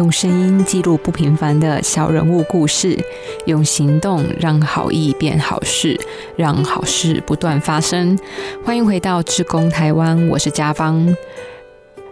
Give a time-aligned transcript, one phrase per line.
[0.00, 2.98] 用声音记录不平凡的小人物故事，
[3.44, 6.00] 用行动让好意变好事，
[6.36, 8.18] 让好事不断发生。
[8.64, 11.14] 欢迎回到志工台湾，我是家芳。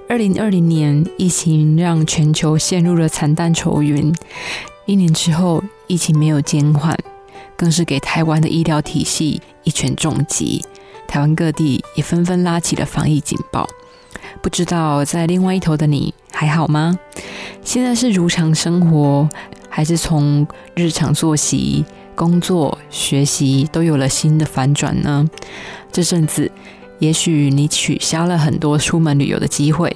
[0.06, 4.14] 二零二零年，疫情让全球陷入了惨淡愁云。
[4.84, 6.94] 一年之后，疫情没有减缓，
[7.56, 10.62] 更是给台湾的医疗体系一拳重击。
[11.06, 13.66] 台湾各地也纷纷拉起了防疫警报。
[14.42, 16.98] 不知道在另外一头的你还好吗？
[17.62, 19.28] 现在是如常生活，
[19.68, 25.28] 还是从日常作息、工作、学习都有了新的反转呢？
[25.90, 26.50] 这阵子，
[26.98, 29.94] 也许你取消了很多出门旅游的机会，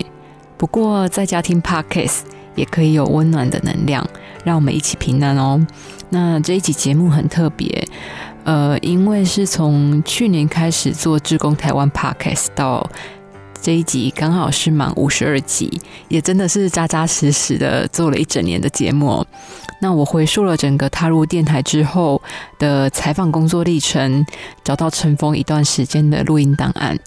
[0.57, 2.21] 不过在家听 Podcast
[2.55, 4.07] 也可以有温暖的能量，
[4.45, 5.65] 让我们一起平安哦。
[6.11, 7.87] 那这一集节目很特别，
[8.45, 12.87] 呃，因为是从去年开始做志工台湾 Podcast 到。
[13.63, 19.25] 这一集刚好是满五十二集，也真的是扎扎实实的做了一整年的节目。
[19.81, 22.21] 那我回溯了整个踏入电台之后
[22.59, 24.27] 的采访工作历程，
[24.65, 26.99] 找到尘封一段时间的录音档案，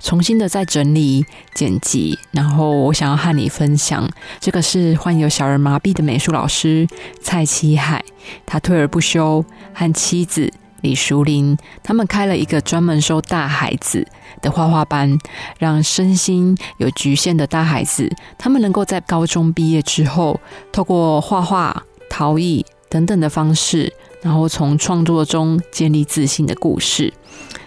[0.00, 1.24] 重新的再整理
[1.54, 6.88] 剪辑，然后我想要和你分享，这个是患有小儿麻痹的美术老师
[7.22, 8.04] 蔡启海，
[8.44, 10.52] 他退而不休，和妻子
[10.82, 14.06] 李淑玲，他们开了一个专门收大孩子。
[14.40, 15.18] 的画画班，
[15.58, 20.40] 让身心有局限的大孩子，他们能够在高中毕业之后，
[20.72, 27.12] 透过画画、陶艺等等的方式，然后从创作中建立自信的故事。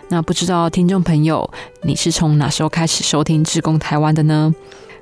[0.10, 1.50] 那不知道听众朋友，
[1.84, 4.54] 你是从哪时候开始收听《志工台湾》的呢？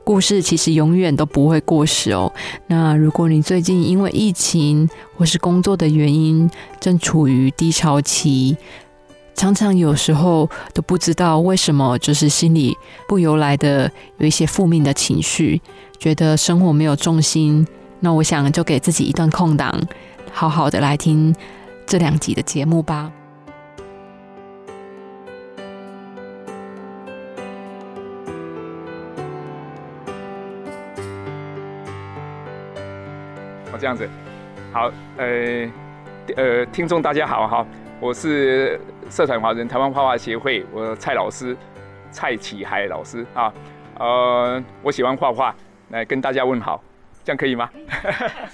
[0.04, 2.32] 故事其实永远都不会过时哦。
[2.68, 8.58] 那如果你最近因为疫情或是工作的原因，正处于低潮期，
[9.34, 12.78] 常常有时候都不知道为什么，就是心里
[13.08, 15.62] 不由来的有一些负面的情绪，
[15.98, 17.66] 觉得生活没有重心。
[18.02, 19.82] 那我想就给自己一段空档，
[20.32, 21.34] 好好的来听
[21.88, 23.10] 这两集的节目吧。
[33.78, 34.08] 这样子，
[34.72, 35.70] 好，呃，
[36.36, 37.66] 呃，听众大家好哈，
[38.00, 38.80] 我是。
[39.10, 41.56] 社团华人台湾画画协会，我蔡老师，
[42.10, 43.54] 蔡启海老师啊，
[44.00, 45.54] 呃，我喜欢画画，
[45.90, 46.82] 来跟大家问好，
[47.24, 47.70] 这样可以吗？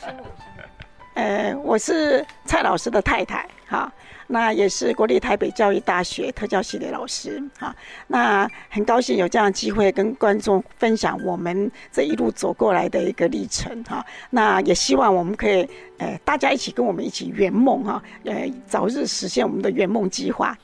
[1.13, 3.89] 呃，我是蔡老师的太太，哈，
[4.31, 7.75] 那也是国立台北教育大学特教系的老师，哈，
[8.05, 20.55] 那很高兴有这样的机会跟观众分享我们这一路走过来的一个历程，哈，那也希望我们可以，呃，大家一起跟我们一起圆梦，哈，呃，早日实现我们的圆梦计划。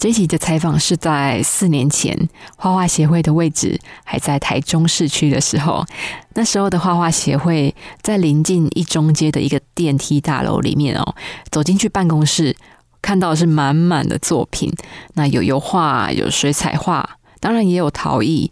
[0.00, 2.18] 这期的采访是在四年前，
[2.56, 5.84] 画画协会的位置还在台中市区的时候。
[6.32, 11.14] 那时候的画画协会在临近一中街的一个电梯大楼里面哦。
[11.50, 12.56] 走进去办公室，
[13.02, 14.72] 看到是满满的作品，
[15.12, 18.50] 那有油画，有水彩画，当然也有陶艺，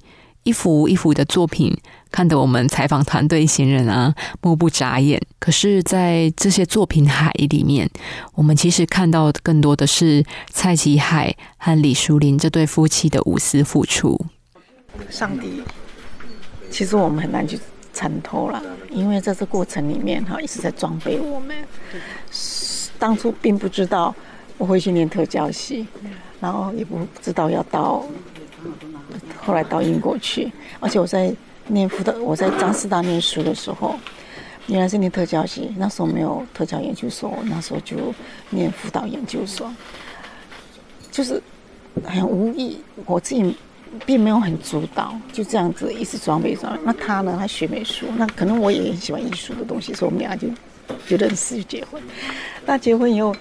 [0.49, 1.77] 一幅一幅的作品。
[2.11, 5.21] 看得我们采访团队行人啊目不眨眼。
[5.39, 7.87] 可是，在这些作品海里面，
[8.35, 14.19] 我们其实看到更多的是蔡启海和李淑玲这对夫妻的无私付出。
[15.11, 15.63] 上帝，
[16.71, 17.61] 其实我们很难去
[17.93, 21.55] 参透了，因为在这过程里面哈，一直在装备我们。
[22.99, 24.15] 当初并不知道
[24.57, 25.87] 我会去念特教系，
[26.41, 28.03] 然后也不知道要到
[29.37, 31.35] 后来到英国去，而且我在。
[31.71, 33.95] 念辅导，我在张师大念书的时候，
[34.69, 37.95] 原来是念特教系，那时候没有特教研究所，那时候就
[38.49, 39.71] 念辅导研究所，
[41.11, 41.43] 就是
[42.03, 43.55] 很无意，我自己
[44.07, 46.81] 并没有很主导，就这样子一直装备装备。
[46.83, 50.49] 那他呢，他学美术，那可能我也很喜欢艺术的东西，所以我们俩就
[51.07, 52.03] 就认识就结婚。
[52.65, 53.37] 那结婚以后，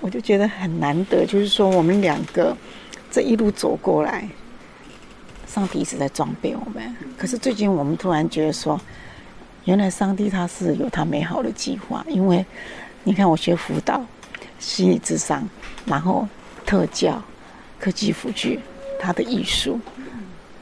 [0.00, 2.56] 我就觉得很难得，就是说我们两个
[3.10, 4.28] 这一路走过来。
[5.54, 8.80] 上帝一直在装备我们，可是最近我们突然觉得说，
[9.66, 12.04] 原来上帝他是有他美好的计划。
[12.08, 12.44] 因为
[13.04, 14.04] 你看，我学辅导、
[14.58, 15.48] 心理智商，
[15.86, 16.26] 然后
[16.66, 17.22] 特教、
[17.78, 18.58] 科技辅具，
[18.98, 19.78] 他的艺术，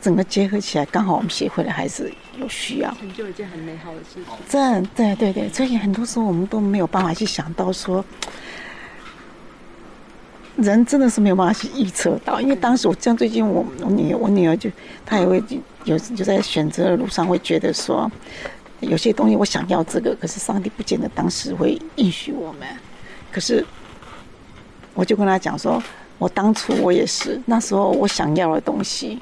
[0.02, 4.24] 整个结合起来，刚好我们协会的孩子有需要，成就一件很美好的事情。
[4.46, 8.04] 这，对对对，所以很多时候我们都没有办法去想到说。
[10.56, 14.70] 人真的是没有办法去预测到，因为当时我像最近我我女儿我女儿就
[15.06, 15.42] 她也会
[15.84, 18.10] 有就在选择的路上会觉得说，
[18.80, 22.68] 有些东西我想要这个，可是上帝不见得当时会允许我们。
[23.30, 23.64] 可是
[24.94, 25.82] 我就跟她讲说，
[26.18, 29.18] 我当初我也是那时候我想要的东西，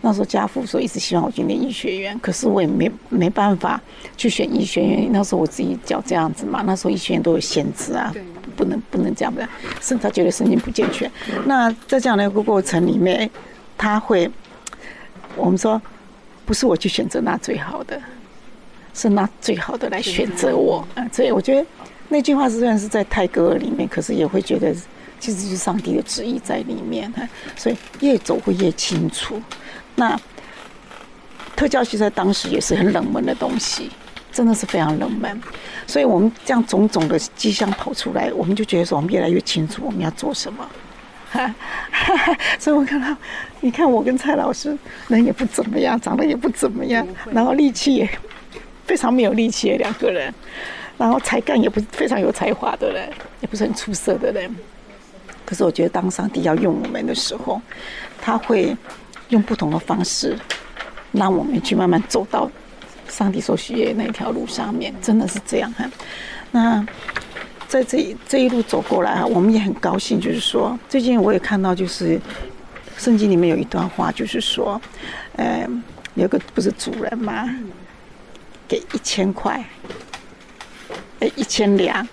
[0.00, 3.80] 那时候家父说一直希望我去念医学院，可是我也没没办法
[4.16, 5.08] 去选医学院。
[5.12, 8.12] 那时候我自己脚这样子嘛，那时候医学院都有限制啊，
[8.54, 9.46] 不能不能这样的，
[9.80, 11.10] 甚至他觉得神经不健全。
[11.44, 13.28] 那在这样的一个过程里面，
[13.76, 14.30] 他会
[15.36, 15.80] 我们说
[16.46, 18.00] 不是我去选择那最好的，
[18.94, 20.86] 是那最好的来选择我。
[20.94, 21.66] 啊，所以我觉得
[22.08, 24.74] 那句话虽然是在泰戈尔里面，可是也会觉得
[25.18, 27.12] 其实是上帝的旨意在里面。
[27.56, 29.40] 所以越走会越清楚。
[29.96, 30.18] 那
[31.56, 33.90] 特教系在当时也是很冷门的东西，
[34.34, 35.40] 真的是非常冷门，
[35.86, 40.68] 所以我们这样种种的迹象跑出来，我们就觉得说我们越来越清楚我们要做什么。
[42.58, 43.16] 所以我看到，
[43.60, 44.76] 你看我跟蔡老师
[45.08, 48.08] 人也不怎么样，长得也不怎么样，然后力气也
[48.84, 50.34] 非常没有力气的两个人，
[50.98, 53.08] 然后才干也不是非常有才华的人，
[53.40, 54.54] 也不是很出色的人。
[55.46, 57.62] 可是我觉得当上帝要用我们的时候，
[58.20, 58.76] 他会。
[59.30, 60.38] 用不同的方式，
[61.10, 62.48] 让我们去慢慢走到
[63.14, 65.88] 上帝所需要那条路上面，真的是这样哈。
[66.50, 66.84] 那
[67.68, 72.20] 在这这一路走过来啊，我们也很高兴，就是说，最近我也看到，就是
[72.98, 74.80] 圣经里面有一段话，就是说，
[75.36, 75.64] 呃，
[76.14, 77.48] 有个不是主人吗？
[78.66, 79.64] 给一千块，
[81.20, 82.06] 哎，一千两，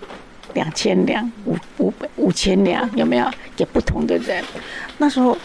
[0.54, 3.28] 两千两，五五百五千两，有没有？
[3.56, 4.44] 给不同的人，
[4.98, 5.36] 那时候。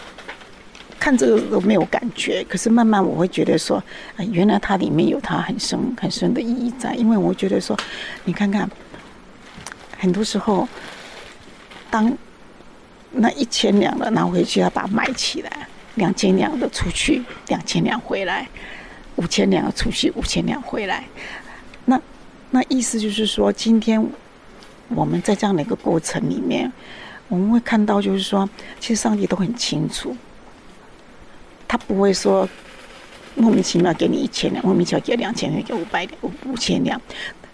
[0.98, 3.82] 看这个都没有感觉，可是慢慢我会觉得说，
[4.16, 6.94] 哎，原来它里面有它很深很深的意义在。
[6.94, 7.76] 因为我觉得说，
[8.24, 8.68] 你看看，
[9.96, 10.68] 很多时候，
[11.90, 12.12] 当
[13.12, 15.50] 那一千两的拿回去，要把它买起来；
[15.94, 18.44] 两千两的出去，两千两回来；
[19.16, 21.04] 五千两的出去，五千两回来。
[21.84, 22.00] 那
[22.50, 24.04] 那意思就是说，今天
[24.88, 26.70] 我们在这样的一个过程里面，
[27.28, 28.48] 我们会看到，就是说，
[28.80, 30.16] 其实上帝都很清楚。
[31.68, 32.48] 他不会说
[33.36, 37.00] 莫名其妙给你一千两，莫名其妙给两千两，给五百两、五五千两，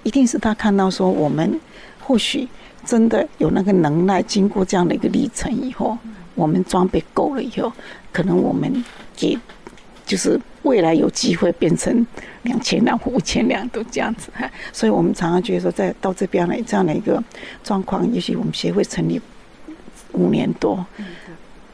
[0.04, 1.60] 一定是他看到说我们
[2.00, 2.48] 或许
[2.86, 5.98] 真的有那个能耐，经过这样的一个历程以后，
[6.34, 7.72] 我们装备够了以后，
[8.12, 8.84] 可能我们
[9.16, 9.38] 给
[10.06, 12.06] 就是未来有机会变成
[12.42, 14.50] 两千两或、五千两都这样子哈。
[14.72, 17.22] 所以我们常常觉得说，在到这边来这样的一个
[17.62, 19.20] 状况，也许我们协会成立
[20.12, 20.84] 五年多，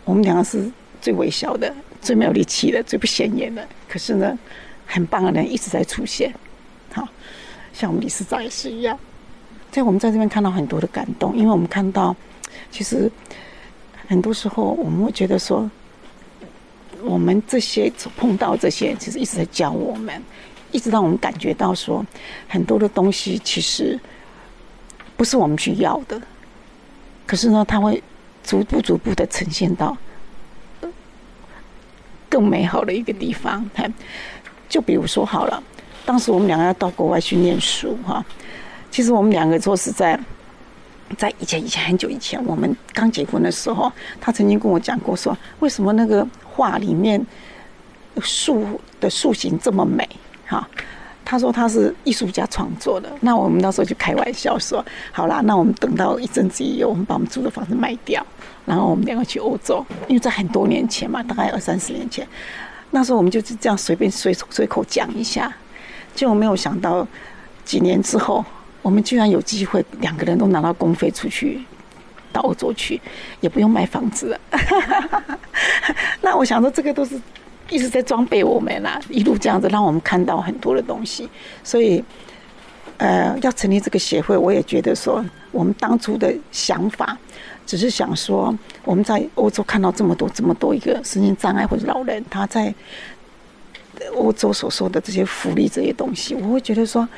[0.05, 0.71] 我们两个是
[1.01, 1.73] 最微小的。
[2.01, 4.39] 最没有力气的、最不显眼的，可是呢，
[4.87, 6.33] 很棒的人一直在出现。
[6.93, 7.07] 好，
[7.73, 8.99] 像我们理事长也是一样，
[9.71, 12.17] 在我们在这边看到很多的感动，因为我们看到，
[12.71, 13.11] 其实
[14.09, 15.71] 很多时候我们会觉得说，
[17.03, 20.23] 我们这些碰到这些，其实一直在教我们，
[20.73, 22.05] 一直让我们感觉到说，
[22.49, 23.99] 很多的东西其实
[25.17, 26.21] 不是我们去要的，
[27.27, 28.03] 可是呢，它会
[28.43, 29.97] 逐步、逐步的呈现到。
[32.31, 33.69] 更美好的一个地方，
[34.69, 35.63] 就比如说好了，
[36.07, 38.25] 当时我们两个要到国外去念书哈。
[38.91, 40.19] 其实我们两个说实在，
[41.19, 47.21] 在以前以前很久以前，我们刚结婚的时候，他曾经跟我讲过说，为什么那个画里面
[48.21, 50.09] 树的树形这么美
[50.47, 50.69] 哈？
[51.31, 53.09] 他说他是艺术家创作的。
[53.21, 58.27] 那我们那时候就开玩笑说，好啦，那我们等到一阵子以后，我们把我们租的房子卖掉。
[58.67, 62.27] 然后我们两个去欧洲，因为在很多年前嘛，大概二三十年前，
[62.91, 65.55] 那时候我们就是这样随便随随口讲一下，
[66.17, 67.07] 就没有想到
[67.65, 68.45] 几年之后，
[68.83, 71.63] 我们居然有机会两个人都拿到公费出去
[72.33, 73.01] 到欧洲去，
[73.41, 74.41] 也不用买房子了。
[76.21, 77.15] 那我想说，这个都是
[77.71, 81.29] 一直在装备我们啦，一路这样子让我们看到很多的东西。
[81.65, 82.05] 所以，
[82.99, 87.17] 呃，要成立这个协会，我也觉得说，我们当初的想法。
[87.67, 88.53] 只是想说，
[88.85, 92.75] 我们在欧洲看到这么多、这么多一个身心障碍或者老人，他在
[94.17, 97.09] 欧洲所说的这些福利、这些东西，我会觉得说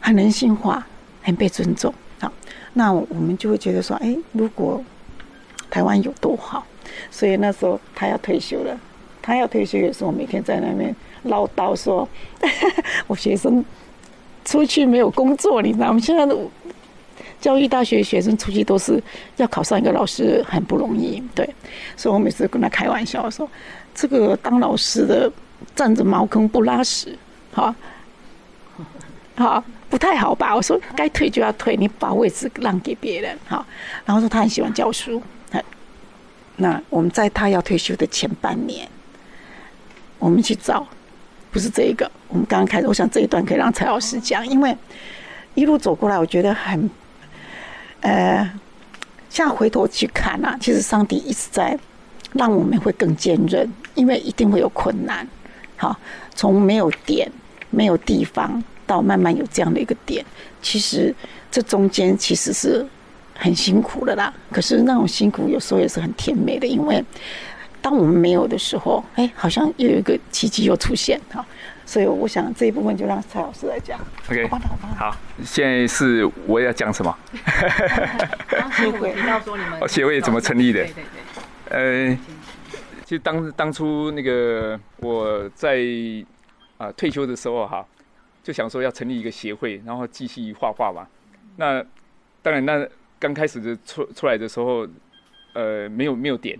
[0.00, 0.84] 很人性化、
[1.22, 1.94] 很被尊重。
[2.18, 2.32] 好，
[2.72, 4.82] 那我们就会觉得说，哎，如果
[5.70, 6.66] 台湾有多好。
[7.10, 8.78] 所以那时候他要退休了，
[9.20, 10.94] 他要退休也是我每天在那边
[11.24, 12.08] 唠叨说，
[13.06, 13.64] 我学生
[14.44, 15.98] 出去没有工作，你知道吗？
[16.00, 16.36] 现在的。
[17.40, 19.02] 教育大学学生出去都是
[19.38, 21.48] 要考上一个老师很不容易，对，
[21.96, 23.48] 所以我每次跟他开玩笑说
[23.96, 25.32] ：“这个当老师的
[25.74, 27.18] 占着茅坑不拉屎，
[27.50, 27.74] 好，
[29.36, 33.64] 好不太好吧？”我说：“该退就要退，你把位置让给别人。”好，
[34.04, 35.22] 然后说他很喜欢教书，
[36.60, 38.86] 那我们在他要退休的前半年，
[40.18, 40.86] 我们去找，
[41.50, 44.76] 不是这一个，我们刚刚开始，我想这一段可以让蔡老师讲，因为
[45.54, 46.88] 一路走过来，我觉得很。
[48.02, 48.50] 呃，
[49.28, 51.78] 现在回头去看啊，其实上帝一直在
[52.32, 55.26] 让我们会更坚韧，因为一定会有困难。
[55.76, 55.94] 好，
[56.34, 57.30] 从没有点、
[57.70, 60.24] 没有地方，到慢慢有这样的一个点，
[60.62, 61.14] 其实
[61.50, 62.86] 这中间其实是
[63.40, 64.32] 很辛苦的啦。
[64.52, 67.02] 可是那种辛苦有时候也是很甜美的，因为
[67.82, 71.44] 当我们没有的时候，哎，好像又有一个奇迹又出现哈。
[71.86, 73.98] 所以我想这一部分就让蔡老师来讲。
[74.30, 74.60] OK，好，
[74.96, 77.18] 好现在是我要讲什么？
[78.76, 80.84] 协会提到说你们 协会怎么成立的？
[80.84, 81.04] 对对
[81.68, 82.10] 对。
[82.10, 82.18] 呃。
[83.04, 85.80] 就当当初那个我在
[86.78, 87.84] 啊退休的时候哈，
[88.40, 91.04] 就想说要成立一个协会，然后继续画画嘛。
[91.56, 91.84] 那
[92.40, 92.86] 当然，那
[93.20, 94.84] 刚开始的出出来的时候，
[95.52, 96.58] 呃，没有没有点。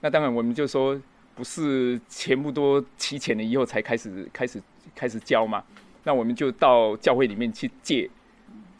[0.00, 0.96] 那当然，我们就说
[1.34, 4.62] 不是全部都齐全了以后才开始开始
[4.94, 5.64] 开始教嘛。
[6.04, 8.08] 那我们就到教会里面去借，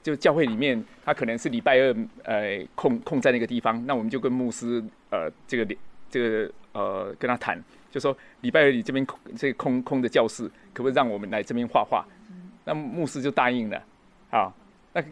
[0.03, 4.81] 就教会里面他可能是礼拜二呃空空在那个地方，那我们就跟牧师
[5.11, 5.77] 呃这个
[6.09, 6.53] 这个。
[6.77, 7.59] 呃，跟他谈，
[7.91, 12.05] 就说礼拜二你这边空这空空的教室，可不可以让我们来这边画画？
[12.67, 13.83] 那牧师就答应了。
[14.29, 14.55] 好，
[14.93, 15.03] 那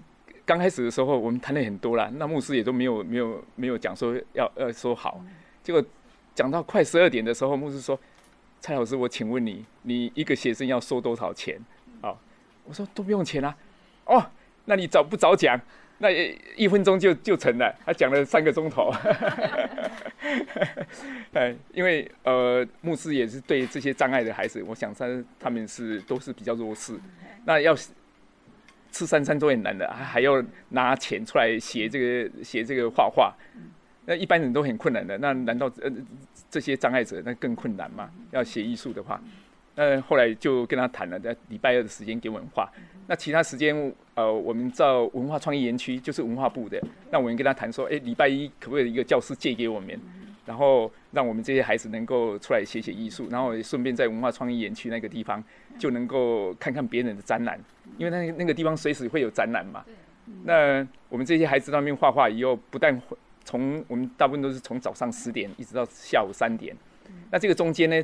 [0.46, 5.20] 刚开始的时候我们谈了很多了，那牧师也都没有没有没有讲说要要说好。
[5.62, 5.82] 结果
[6.34, 7.98] 讲到快十二点的时候，牧师说
[8.60, 11.58] ：“蔡老师，我请问你，你一个学生要收多少钱？”
[12.02, 12.14] 啊，
[12.64, 13.56] 我说都不用钱啊。
[14.04, 14.22] 哦，
[14.66, 15.58] 那你早不早讲？
[15.98, 16.10] 那
[16.56, 18.92] 一分钟就就成了，他讲了三个钟头。
[21.32, 25.06] 哎，因为呃，牧师也是对这些障碍的孩子，我想他
[25.38, 26.98] 他们是都是比较弱势。
[27.44, 27.74] 那要
[28.94, 33.34] 吃三餐都很难的，还还要拿钱出来写这个写这个画画。
[34.06, 35.90] 那一般人都很困难的，那难道呃
[36.48, 38.08] 这些障碍者那更困难吗？
[38.30, 39.20] 要写艺术的话，
[39.74, 42.70] 那后来就跟他谈了，在礼拜二的时间给我们画。
[43.08, 46.80] 那其他时间，呃，我们到文化创意园区，就是文化部的。
[47.10, 49.98] 那我们跟他谈说，哎，礼拜一可不可以一个教室借给我们，
[50.46, 55.42] 然后让我们这些孩子能够出来写写艺术，然后顺便在文化创意园区那个地方
[55.78, 57.58] 就能够看看别人的展览，
[57.98, 59.84] 因为那那个地方随时会有展览嘛。
[60.44, 63.00] 那我们这些孩子那边画画以后，不但
[63.44, 66.74] 从我们大部分都是从早上十点一直到下午三点，
[67.30, 68.02] 那这个中间呢，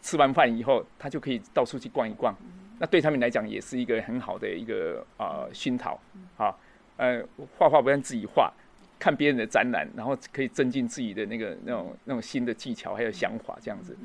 [0.00, 2.34] 吃完饭以后，他就可以到处去逛一逛。
[2.78, 6.00] 那对他们来讲也是一个很好的一个啊熏陶，
[6.36, 6.54] 啊，
[6.96, 7.20] 呃，
[7.56, 8.52] 画画不但自己画，
[8.98, 13.96] 看别人的展览，然后可以增进自己的那个那种那种新的技巧还有想法这样子。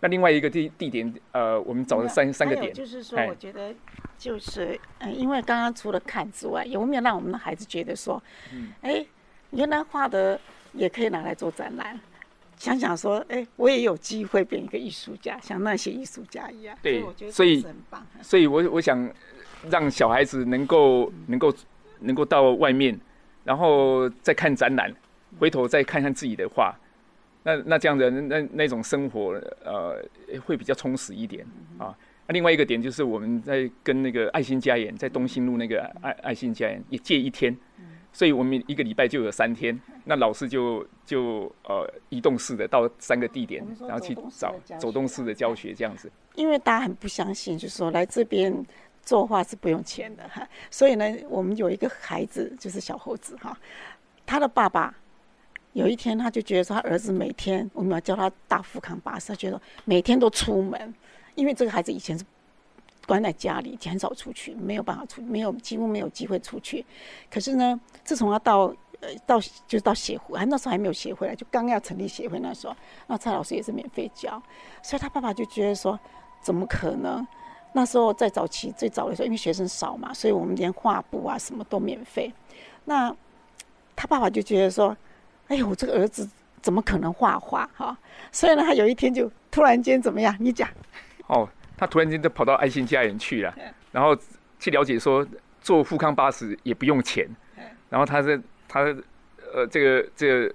[0.00, 2.72] 那另外一个地地点，呃，我们找了三三个点。
[2.74, 3.74] 就是说，我觉得
[4.18, 8.22] 就是，嗯，因为刚刚除了看之外，有没有让我们的孩子觉得说，
[8.82, 9.04] 哎，
[9.52, 10.38] 原来画的
[10.74, 11.98] 也可以拿来做展览。
[12.56, 16.76] 想想说，哎，我也有机会变一个艺术家，像那些艺术家一样。
[16.82, 17.66] 对，所以，
[18.20, 19.10] 所以我我想
[19.70, 21.54] 让小孩子能够能够
[22.00, 22.98] 能够到外面，
[23.44, 24.92] 然后再看展览，
[25.38, 26.74] 回头再看看自己的画，
[27.44, 30.02] 那那这样的那那种生活，呃，
[30.44, 31.46] 会比较充实一点
[31.78, 31.96] 啊。
[32.26, 37.56] 那另外一个点就是我们在跟那个爱心家园在东兴路那个爱爱心家园也借一天。
[38.16, 46.08] 所以我们一个礼拜就有三天，那老师就就呃移动式的到三个地点，然后去找走动式的教学这样子。
[46.36, 48.54] 因为大家很不相信，就是说来这边
[49.04, 50.46] 作画是不用钱的哈。
[50.70, 53.56] 所以呢，我们有一个孩子就是小猴子哈，
[54.24, 54.94] 他的爸爸
[55.72, 60.94] 有一天他就觉得说他儿子每天我们要教他大富康巴士，他觉得每天都出门，
[61.34, 62.24] 因为这个孩子以前是。
[63.06, 66.82] 关在家里，很少出去，没有办法出，没有几乎没有机会出去。
[67.30, 72.74] 可是呢，自从他到呃到就到协会，还那时候还没有协会来，就刚要成立协会那时候，
[73.06, 74.42] 那蔡老师也是免费教，
[74.82, 76.00] 所以他爸爸就觉得说，
[76.40, 77.26] 怎么可能？
[77.76, 82.32] 那时候在早期最早的时候，因为学生少嘛，所以我们连画布啊什么都免费。
[82.84, 83.14] 那
[83.94, 84.96] 他爸爸就觉得说，
[85.48, 86.28] 哎呦，我这个儿子
[86.62, 87.98] 怎么可能画画哈？
[88.32, 90.34] 所以呢，他有一天就突然间怎么样？
[90.40, 90.68] 你讲
[91.28, 91.48] 哦。
[91.76, 93.52] 他突然间就跑到爱心家园去了，
[93.90, 94.16] 然后
[94.60, 95.26] 去了解说
[95.60, 97.28] 坐富康巴士也不用钱，
[97.90, 98.82] 然后他是他
[99.52, 100.54] 呃这个这个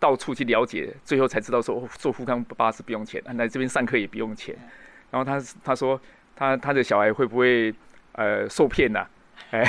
[0.00, 4.56] 到处去了解，最后才知道说坐富康巴士不用钱，来这边上课也不用钱，
[5.10, 6.00] 然后他他说
[6.36, 7.74] 他他的小孩会不会
[8.12, 9.06] 呃受骗呐？
[9.50, 9.64] 哎，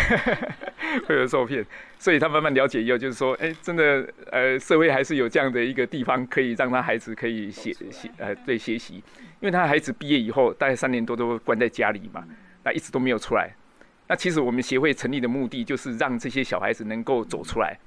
[1.07, 1.63] 会有受骗，
[1.99, 8.95] 所以他慢慢了解以后，就是说，哎，真的，呃，社会还是有这样的一个地方，可以让他孩子可以学学，呃，对，学习。
[9.41, 12.23] 因为他孩子毕业以后，大概三年多都关在家里嘛，
[12.63, 13.51] 那一直都没有出来。
[14.07, 17.77] 那其实我们协会成立的目的，就是让这些小孩子能够走出来，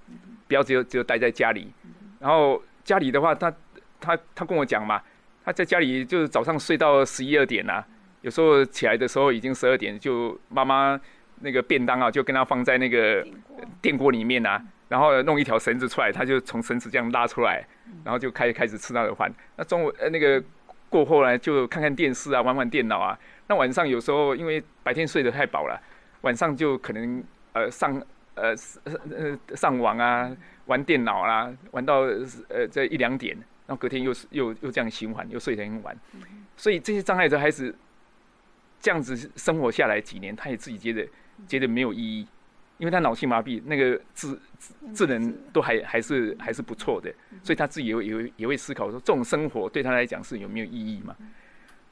[0.46, 1.72] 不要只有只有待在家里。
[2.20, 3.52] 然后家里的话，他
[4.00, 5.00] 他他跟我讲嘛，
[5.44, 7.82] 他在家里就是早上睡到十一二点呐，
[8.28, 11.00] 有时候起来的时候已经十二点，就妈妈。
[11.40, 13.24] 那个便当啊，就跟他放在那个
[13.80, 17.64] 电锅里面啊，然后弄一条绳子出来，他就从绳子这样拉出来，
[18.02, 19.32] 然后就开开始吃他的饭。
[19.54, 20.42] 那中午呃那个
[20.88, 23.16] 过后呢，就看看电视啊，玩玩电脑啊。
[23.46, 25.80] 那晚上有时候因为白天睡得太饱了，
[26.22, 28.02] 晚上就可能呃上
[28.34, 28.52] 呃
[29.16, 30.28] 呃上网啊，
[30.66, 32.00] 玩电脑啦，玩到
[32.48, 33.32] 呃这一两点，
[33.68, 35.96] 然后隔天又是又又这样循环，又睡得很晚。
[36.56, 37.72] 所以这些障碍者孩子
[38.80, 41.08] 这样子生活下来几年，他也自己觉得
[41.46, 42.26] 觉得没有意义。
[42.78, 44.38] 因为他脑性麻痹，那个智
[44.94, 51.16] 智能都还还是还是不错的，所以他自己也也也会思考说，这种生活对他来讲是有没有意义嘛？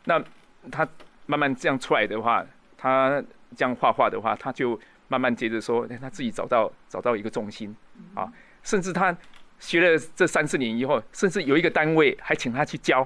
[0.05, 0.23] 那
[0.71, 0.89] 他
[1.27, 2.47] 慢慢这样出来的话，
[2.79, 3.21] 他
[3.57, 4.79] 这样画画的话，他就
[5.09, 7.75] 慢慢接着说，他自己找到找到一个重心
[8.15, 9.17] 啊，甚至他
[9.59, 13.01] 学了这三四年以后，甚至有一个单位还请他去教，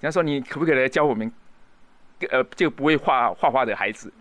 [0.00, 1.30] 人家说你可不可以来教我们，
[2.30, 4.12] 呃，就不会画画画的孩子。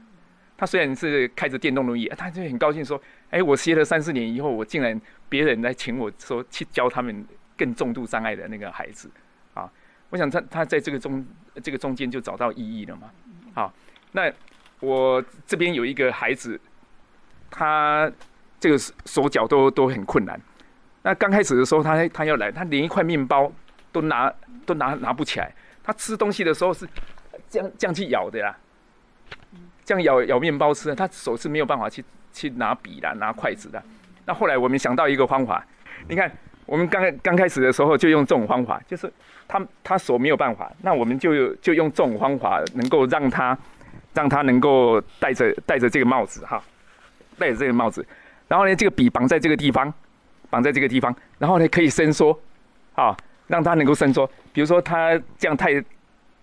[0.57, 7.25] 他虽然是开着电动轮椅，他就很高兴说：“哎，我学了三四年以后，我竟然别人来请我说去教他们
[7.57, 9.09] 更重度障碍的那个孩子。”
[9.53, 9.69] 啊，
[10.09, 11.25] 我想他他在这个中
[11.61, 13.09] 这个中间就找到意义了嘛。
[13.53, 13.73] 好，
[14.13, 14.31] 那
[14.79, 16.59] 我这边有一个孩子，
[17.49, 18.09] 他
[18.59, 20.39] 这个手脚都都很困难。
[21.01, 23.51] 那刚开始的时候，他他要来，他连一块面包
[23.91, 24.33] 都拿
[24.65, 25.53] 都拿拿不起来。
[25.83, 26.87] 他吃东西的时候是
[27.49, 28.55] 这样这样去咬的呀。
[29.83, 33.81] 这样咬咬面包吃，他手是没有办法去去拿笔的、拿筷子的。
[34.25, 35.63] 那后来我们想到一个方法，
[36.09, 36.31] 你看，
[36.65, 39.11] 我们刚刚开始的时候就用这种方法，就是
[39.47, 43.55] 他他手没有办法，那我们就就用这种方法，能够让他
[44.15, 46.59] 让他能够戴着戴着这个帽子哈，
[47.37, 48.03] 戴着这个帽子，
[48.47, 49.93] 然后呢，这个笔绑在这个地方，
[50.49, 52.35] 绑在这个地方，然后呢可以伸缩，
[52.95, 53.15] 啊，
[53.45, 54.27] 让他能够伸缩。
[54.51, 55.79] 比如说他这样太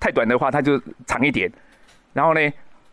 [0.02, 1.48] 太短的话，它就长一点，
[2.12, 2.40] 然后呢。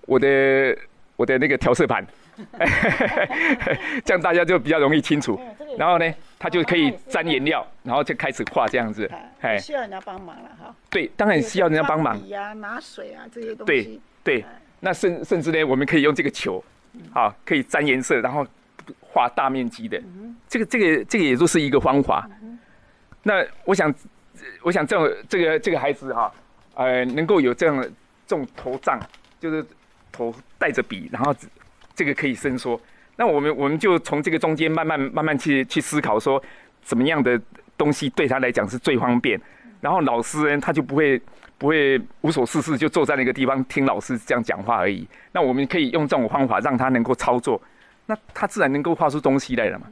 [0.05, 0.75] 我的
[1.17, 2.03] 我的那个调色盘，
[4.03, 5.39] 这样大家就比较容易清楚。
[5.77, 9.07] 然后呢，它就可以沾颜料，然后就开始画这样子。
[9.41, 10.73] 哎，需要人家帮忙了哈。
[10.89, 12.19] 对，当然需要人家帮忙。
[12.19, 14.01] 笔啊，拿水啊，这些东西。
[14.23, 14.45] 对对，
[14.79, 16.63] 那甚甚至呢，我们可以用这个球，
[17.11, 18.43] 好，可以沾颜色，然后
[18.99, 20.01] 画大面积的。
[20.47, 22.27] 这个这个这个也就是一个方法。
[23.21, 23.93] 那我想，
[24.63, 26.33] 我想这种这个这个孩子哈，
[26.79, 27.83] 呃，能够有这样的
[28.25, 28.99] 这种头杖，
[29.39, 29.65] 就是。
[30.11, 31.33] 头带着笔，然后
[31.93, 32.77] 这个可以伸缩。
[33.15, 36.41] 那我们我们就从这个中间慢慢慢慢去去思考，说
[36.81, 37.39] 怎么样的
[37.77, 39.39] 东西对他来讲是最方便。
[39.79, 41.21] 然后老师呢，他就不会
[41.59, 45.07] 不会无所事事，就坐在那个地方听老师这样讲话而已。
[45.31, 47.61] 那我们可以用这种方法让他能够操作，
[48.07, 49.85] 那他自然能够画出东西来了嘛。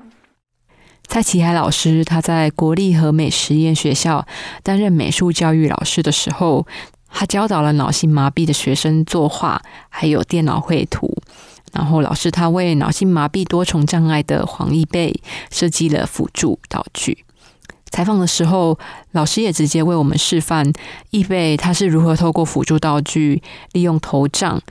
[1.07, 4.27] 蔡启海老师他在国立和美实验学校
[4.61, 6.67] 担任美术教育老师的时候。
[7.09, 11.11] 他教导了脑性麻痹的学生作画，还有电脑绘图。
[11.71, 17.23] 然后老师他为脑性麻痹多重障碍的黄奕贝设计了辅助道具。
[17.89, 18.77] 采访的时候，
[19.13, 20.71] 老师也直接为我们示范
[21.09, 23.41] 易贝他是如何透过辅助道具，
[23.71, 24.61] 利用头杖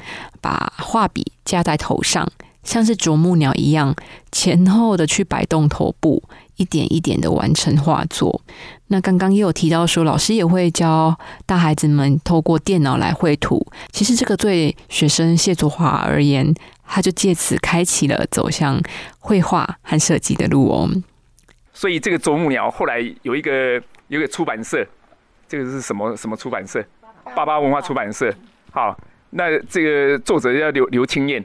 [0.40, 2.31] 把画笔架在头上，
[2.66, 3.94] 像是啄木鸟一样
[4.31, 6.22] 前后的去摆动头部。
[6.57, 8.40] 一点一点的完成画作。
[8.87, 13.62] 那刚刚也有提到说，老师也会教大孩子们透过电脑来绘图。
[13.92, 16.55] 其实这个对学生谢卓华而言，
[16.87, 18.81] 他就借此开启了走向
[19.18, 20.88] 绘画和设计的路哦。
[21.74, 23.74] 所以这个啄木鸟后来有一个
[24.09, 24.83] 有一个出版社，
[25.46, 26.83] 这个是什么什么出版社？
[27.35, 28.33] 八八文化出版社。
[28.70, 28.98] 好，
[29.29, 31.44] 那这个作者叫刘刘青燕，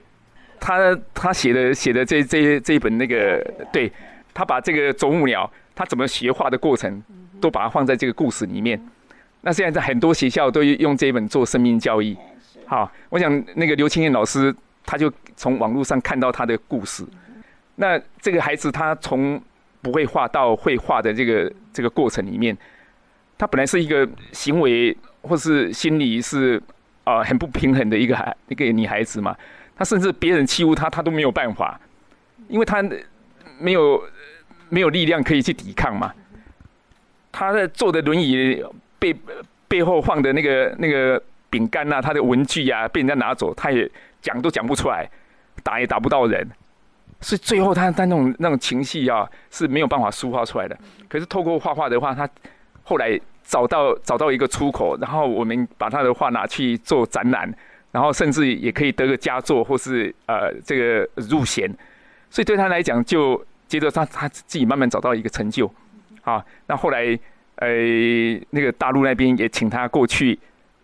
[0.62, 3.44] 他他写的写的这这这一本那个
[3.74, 3.92] 对。
[4.34, 7.04] 他把这个啄木鸟，他怎么学画的过程，
[7.42, 8.82] 都把它放在这个故事里面。
[9.42, 12.16] 那现在在很多学校都用这一本做生命教育。
[12.66, 17.06] 好，我想那个刘青燕老师，他就从网络上看到他的故事。
[17.76, 19.40] 那这个孩子他从
[19.82, 22.58] 不会画到会画的这个这个过程里面，
[23.38, 26.60] 他本来是一个行为或是心理是
[27.04, 29.36] 啊很不平衡的一个孩一个女孩子嘛。
[29.76, 31.80] 他甚至别人欺负他，他都没有办法，
[32.48, 32.84] 因为他
[33.60, 34.04] 没有。
[34.74, 36.14] 没有力量可以去抵抗嘛？
[37.30, 38.64] 他在坐的轮椅
[38.98, 39.14] 背
[39.68, 45.06] 背后放的那个那个饼干呐，他的文具呀被人家拿走，他也讲都讲不出来，
[45.62, 46.50] 打也打不到人，
[47.20, 50.78] 所以最后他他那种那种情绪啊是没有办法抒发出来的。
[51.10, 52.30] 可是透过画画的话，他
[52.84, 57.54] 后来找到找到一个出口，然后我们把他的画拿去做展览，
[57.92, 61.68] 然后甚至也可以得个佳作或是呃这个入选，
[62.30, 63.44] 所以对他来讲就。
[63.72, 65.66] 接着他他自己慢慢找到一个成就，
[66.24, 67.18] 啊，那后来，
[67.56, 67.70] 呃，
[68.50, 70.38] 那个大陆那边也请他过去，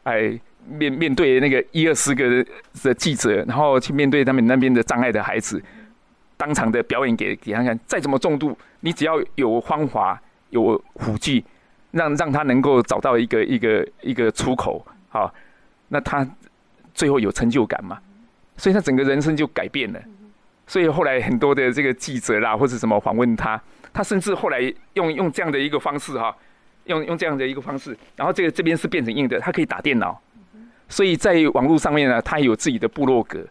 [0.03, 2.45] 哎，面面对那个一二十个
[2.81, 5.61] 的记者，然后去面对他们那边的障碍的孩子，
[6.37, 7.77] 当场的表演给给他看。
[7.85, 11.43] 再怎么重度，你只要有方法、有辅具，
[11.91, 15.33] 让让他能够找到一个一个一个出口，好，
[15.89, 16.25] 那他
[16.97, 17.99] 最后有成就感嘛？
[18.57, 20.01] 所以他整个人生就改变了。
[20.65, 23.61] 所以后来很多的这个记者啦，或者什么访问他，
[23.93, 24.59] 他甚至后来
[24.95, 26.35] 用用这样的一个方式哈，
[26.85, 30.19] 用用这样的一个方式，然后这个这边是变成硬的，他可以打电脑。
[30.89, 33.45] 所以在网络上面呢，他有自己的部落格，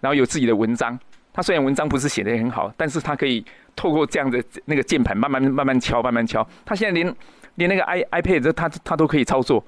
[0.00, 0.98] 然后有自己的文章。
[1.32, 3.44] 他虽然文章不是写的很好，但是他可以
[3.76, 6.48] 透过这样的那个键盘慢慢慢慢敲，慢慢敲。
[6.64, 7.14] 他现在连
[7.56, 9.62] 连那个 i iPad 他他都可以操作。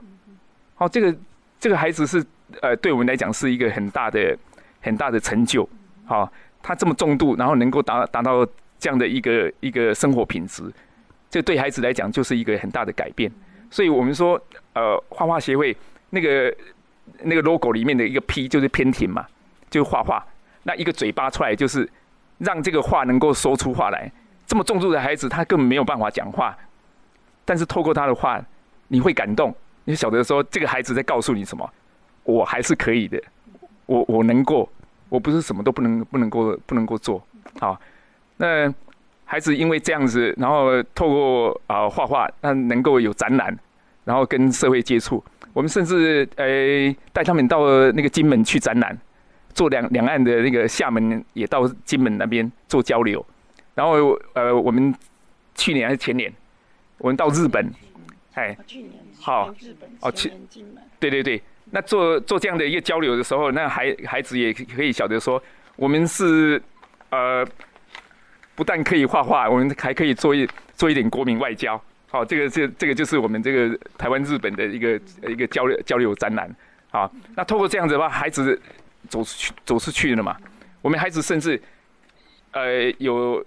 [0.74, 1.14] 好，这个
[1.61, 2.24] 这个孩子是
[2.63, 4.37] 呃，对我们来讲是一个很大的
[4.81, 5.69] 很大的成就。
[6.05, 6.31] 好，
[6.63, 8.47] 他这么重度，然后能够达达到
[8.79, 10.63] 这样的一个一个生活品质，
[11.31, 13.31] 这对孩子来讲就是一个很大的改变。
[13.71, 14.41] 所以我们说，
[14.75, 15.77] 呃，画画协会。
[16.11, 16.57] 那个
[17.25, 19.27] 那个 logo 里面的一个 P 就是偏挺嘛，
[19.69, 20.25] 就是画画。
[20.63, 21.87] 那一个嘴巴出来就是
[22.39, 24.11] 让这个画能够说出话来。
[24.47, 26.57] 这么重度的孩子，他根本没有办法讲话，
[27.45, 28.43] 但是透过他的话，
[28.87, 29.55] 你会感动。
[29.85, 31.71] 你晓得说，这个孩子在告诉你什么？
[32.29, 33.19] 我还是可以的，
[33.87, 34.69] 我我能够，
[35.09, 37.27] 我不是什么都不能不能够不能够做。
[37.59, 37.81] 好，
[38.37, 38.71] 那
[39.25, 43.59] 孩子因为这样子，然后透过啊画画，那能够有展览，
[44.05, 45.25] 然后跟社会接触。
[45.55, 47.61] 我们甚至诶带他们到
[47.93, 48.97] 那个金门去展览，
[49.55, 53.25] 做两两岸的那个厦门也到金门那边做交流，
[53.75, 54.95] 然后呃我们
[55.55, 56.31] 去年还是前年，
[56.99, 57.73] 我们到日本，
[58.35, 60.31] 哎，去年好，日本哦去，
[61.01, 65.43] 对对对，那做做这样的一个交流的时候，那孩孩子也可以晓得说，
[65.77, 66.61] 我们是
[67.11, 67.47] 呃
[68.55, 71.81] 不但可以画画，我们还可以做一做一点国民外交。
[72.11, 76.51] 好，这个这这个就是我们这个台湾日本的一个一个交流交流展览。
[76.91, 78.59] 好，那透过这样子的话，孩子
[79.09, 80.37] 走出去走出去了嘛？
[80.81, 81.61] 我们孩子甚至
[82.53, 83.45] 呃有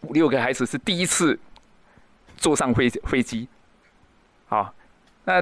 [0.00, 1.38] 五六个孩子是第一次
[2.36, 3.46] 坐上飞飞机。
[4.46, 4.74] 好，
[5.24, 5.40] 那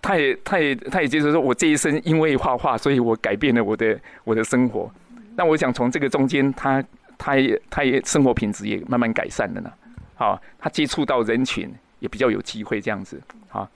[0.00, 4.90] 他也他也他也接受说，我这一生因为画画，所以我改变了我的我的生活。
[5.36, 6.82] 那我想从这个中间，他
[7.18, 9.72] 他也他也生活品质也慢慢改善了呢。
[10.14, 13.20] 好，他接触到人群也比较有机会这样子。
[13.48, 13.68] 好，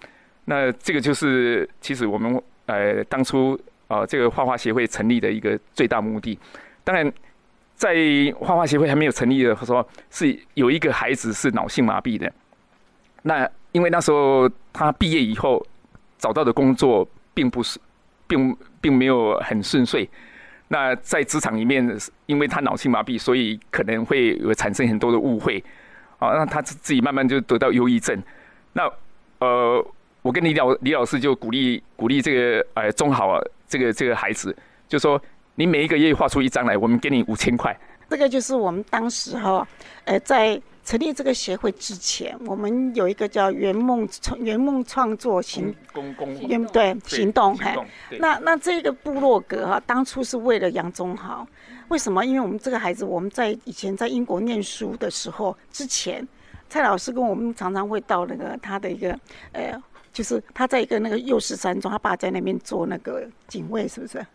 [0.44, 3.58] 那这个就是其实我们呃当初
[3.88, 6.38] 啊这个画画协会成立的一个最大目的。
[6.84, 7.12] 当然，
[7.74, 7.94] 在
[8.38, 12.32] 画画协会还没有成立的时候，是有一个孩子是脑性麻痹的。
[13.22, 15.64] 那因为那时候他毕业以后
[16.18, 17.78] 找到的工作并不是，
[18.26, 20.08] 并并没有很顺遂。
[20.68, 25.62] 那在职场里面，因为他脑性麻痹，所以可能会产生很多的误会。
[26.18, 28.20] 啊，那他自自己慢慢就得到忧郁症。
[28.72, 28.90] 那
[29.38, 29.86] 呃，
[30.20, 34.54] 我跟李老李老师就鼓励鼓励这个呃中好这个这个孩子，
[34.88, 35.20] 就说
[35.54, 37.74] 你每一个月画出一张来，我们给你五千块。
[38.10, 39.66] 这个就是我们当时哈，
[40.06, 47.76] 呃，在成立这个协会之前，我们有一个叫圆梦创圆梦创作行公公圆对行动嘿。
[48.18, 51.46] 那那这个部落格哈，当初是为了杨宗豪。
[51.88, 52.24] 为什么？
[52.24, 56.26] 因为我们这个孩子，我们在以前在英国念书的时候，之前
[56.70, 59.10] 蔡老师跟我们常常会到那个他的一个，
[59.52, 59.78] 呃，
[60.10, 64.26] 就是他在一个那个幼师山中，他爸在那边做那个警卫，是不是？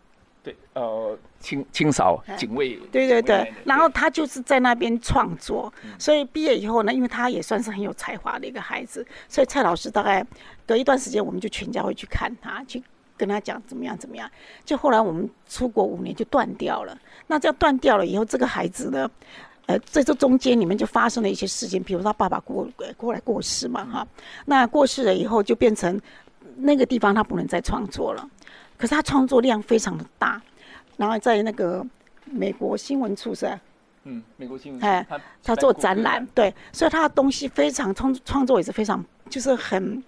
[0.44, 2.76] 对，呃，清清扫警卫。
[2.92, 10.24] 对对对，然后他就是在那边创作，所以毕业以后呢，因为他也算是很有才华的一个孩子，所以蔡老师大概
[10.66, 12.80] 隔一段时间，我们就全家会去看他去。
[13.16, 14.28] 跟他讲怎么样怎么样，
[14.64, 16.98] 就后来我们出国五年就断掉了。
[17.28, 19.08] 那这样断掉了以后，这个孩子呢，
[19.66, 24.04] 呃，在这中间里面就发生了一些事情，比如他爸爸过过来过世嘛，哈。
[24.46, 25.98] 那过世了以后，就变成
[26.56, 28.28] 那个地方他不能再创作了。
[28.84, 30.38] 可是他创作量非常的大，
[30.98, 31.82] 然后在那个
[32.26, 33.58] 美国新闻处是，
[34.02, 35.06] 嗯，美国新闻，哎，
[35.42, 40.04] 他做展览，对，所以他的东西非常创创作也是非常，就是很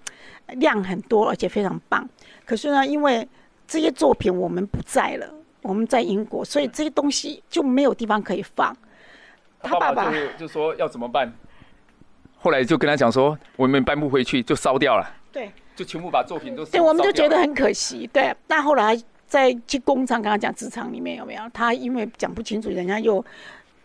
[0.49, 2.07] 量很多，而且非常棒。
[2.45, 3.27] 可是呢，因为
[3.67, 5.27] 这些作品我们不在了，
[5.63, 8.77] 我们在英国，所以这些东西就没有地方可以放。
[9.63, 11.33] 他爸爸就就说要怎么办？
[12.37, 15.11] 后来就跟他讲说，我们搬不回去，就烧掉了。
[15.33, 18.09] 对，就全部把作品都对，我们就觉得很可惜。
[18.13, 21.43] 对，那后来在去工厂，刚刚讲职场里面有没有？
[21.53, 23.25] 他因为讲不清楚，人家又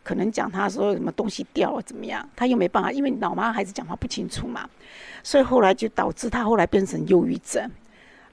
[0.01, 4.67] 可能讲他说什么东西掉了怎么样，他又没办法，因为老妈孩子讲话不清楚嘛，
[5.21, 7.69] 所以后来就导致他后来变成忧郁症。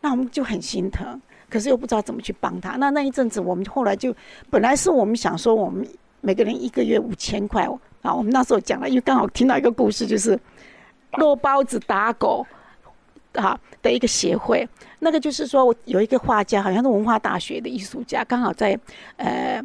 [0.01, 2.77] 那我们就很心疼，可是又不知道怎么去帮他。
[2.77, 4.15] 那那一阵子，我们后来就
[4.49, 5.85] 本来是我们想说，我们
[6.21, 7.69] 每个人一个月五千块
[8.03, 8.15] 啊。
[8.15, 10.39] 我们那时候讲了，因为刚好听到一个故事，就是
[11.15, 12.47] 落包子打狗
[13.35, 14.69] 啊的一个协会。
[15.01, 18.79] 那个就是说，我有一个画家，好像是文化大学的艺术家，刚好在
[19.17, 19.63] 呃。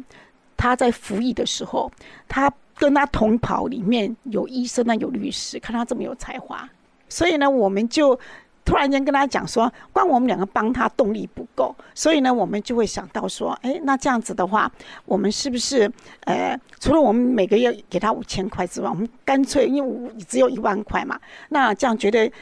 [0.56, 1.90] 他在服役的时候，
[2.28, 6.66] 他跟他同袍里面有医生呢，有律师，看他这么有才华，
[7.08, 8.18] 所以呢，我们就。
[8.64, 14.72] 突然间跟他讲说，光我们两个帮他动力不够，所以呢，我们就会想到说，哎，那这样子的话，
[15.04, 22.32] 我们是不是呃，除了我们每个月给他五千块之外，我们干脆因为只有一万块嘛，那这样觉得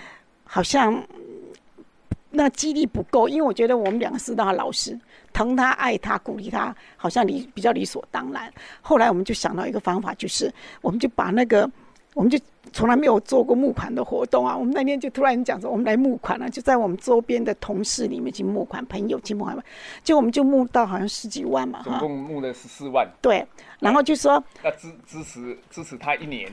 [0.52, 1.02] 好像
[2.28, 4.98] 那激励不够，因为我觉得我们两个是他老师，
[5.32, 8.52] 疼他、爱他、鼓励他，好像理比较理所当然。
[8.82, 11.68] 后来我们就想到一个方法，就是我们就把那个。
[12.14, 12.38] 我们就
[12.72, 14.56] 从来没有做过募款的活动啊！
[14.56, 19.56] 我们那天就突然讲说，我们来募款了，就在我们周边的同事里面去募款，朋友去募款，
[20.02, 23.06] 就我们就募到好像十几万嘛，总共募了十四万。
[23.20, 23.46] 对，
[23.78, 26.50] 然后就说要支支持支持他一年，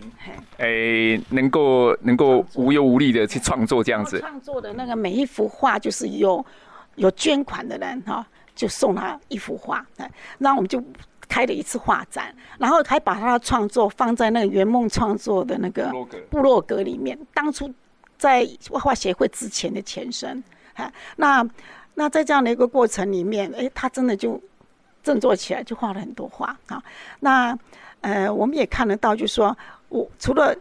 [0.57, 4.19] 哎，能够能够无忧无虑的去创作这样子。
[4.19, 6.45] 创作的那个每一幅画，就是有
[6.95, 10.83] 有捐款的人哈，就送他一幅画，哎，然后我们就。
[11.29, 15.89] 开了一次画展，然后还把他的创作放在那个圆梦创作的那个
[16.29, 17.17] 部落格里面。
[17.33, 17.73] 当初
[18.17, 21.47] 在画画协会之前的前身，哈，那
[21.93, 24.41] 那在这样的一个过程里面，哎，他真的就
[25.03, 26.83] 振作起来，就画了很多画啊。
[27.19, 27.57] 那
[28.01, 29.55] 呃，我们也看得到，就是说
[29.89, 30.55] 我除了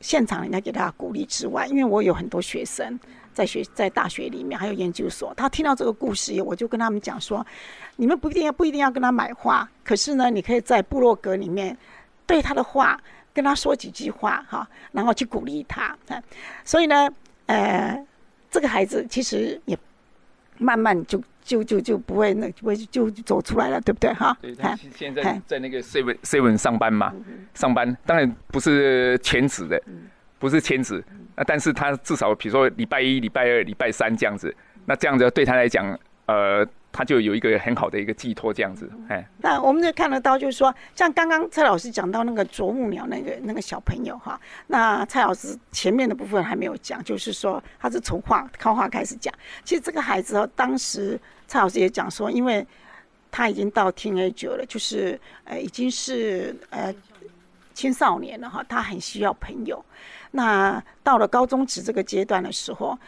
[0.00, 2.98] 现场人家给他鼓励之外，因为我有很多学生。
[3.34, 7.44] 在学在大学里面还有研究所，他听到这个故事，我就跟他们讲说：
[7.96, 11.76] 你们不一定要不一定要跟他买画，可是呢，你可以在部落格里面
[12.26, 12.98] 对他的话
[13.34, 15.94] 跟他说几句话哈，然后去鼓励他。
[16.64, 17.08] 所以呢，
[17.46, 18.06] 呃，
[18.50, 19.76] 这个孩子其实也
[20.58, 24.36] 慢慢就就就就不会那不会就走出来了，对不对哈？
[24.40, 27.12] 对他现在在那个 seven seven 上班嘛，
[27.54, 29.82] 上班当然不是全职的，
[30.44, 31.02] 不是全职。
[31.36, 34.54] 那但是他至少比如说礼拜一、礼拜二、礼拜三这样子，
[34.84, 39.26] 那这样子对他来讲，呃，他就有一个很好的一个寄托这样子，哎。
[39.38, 49.34] 那我们就看得到，就是说，像刚刚蔡老师讲到那个啄木鸟那个那个小朋友哈，那蔡老师前面的部分还没有讲，就是说他是从画靠画开始讲。
[49.64, 52.64] 其实这个孩子哦，当时蔡老师也讲说，因为
[53.32, 56.94] 他已经到 teenager 了，就是呃已经是呃
[57.74, 59.84] 青少年了哈，他很需要朋友。
[60.36, 62.98] 那到了高中职这个阶段的时候，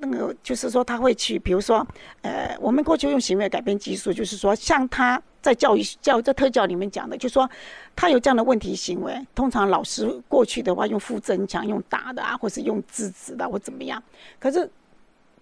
[0.00, 1.86] 那个就是说他会去，比如说，
[2.22, 7.46] 呃，我们过去用行为改变技术，就是说，像他在教育教在特教里面讲的，就说
[7.94, 14.02] 他有这样的问题行为，通常老师过去的话用负增强、用打的啊，或是用制止的或怎么样，
[14.40, 14.70] 可是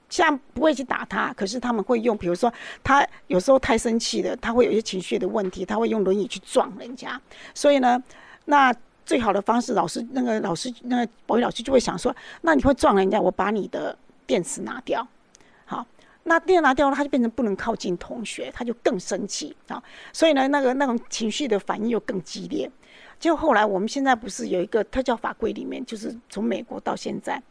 [0.08, 7.20] 像不会去打他，可是他们会用，比如说他有时候太生气了，他会有一些情绪的问题，他会用轮椅去撞人家，
[7.54, 8.02] 所以呢，
[8.46, 8.74] 那。
[9.10, 15.04] 最好的方式，老师那个老师那个保育老师就会想说，那你会撞人家，我把你的电池拿掉，
[15.64, 15.84] 好，
[16.22, 22.70] 那电拿掉了，他就变成不能靠近同学，他就更生气啊，所以呢，那个那种情绪的反应又更激烈。
[23.18, 27.42] 就后来我们现在不是有一个特教法规里面，就是从美国到现在，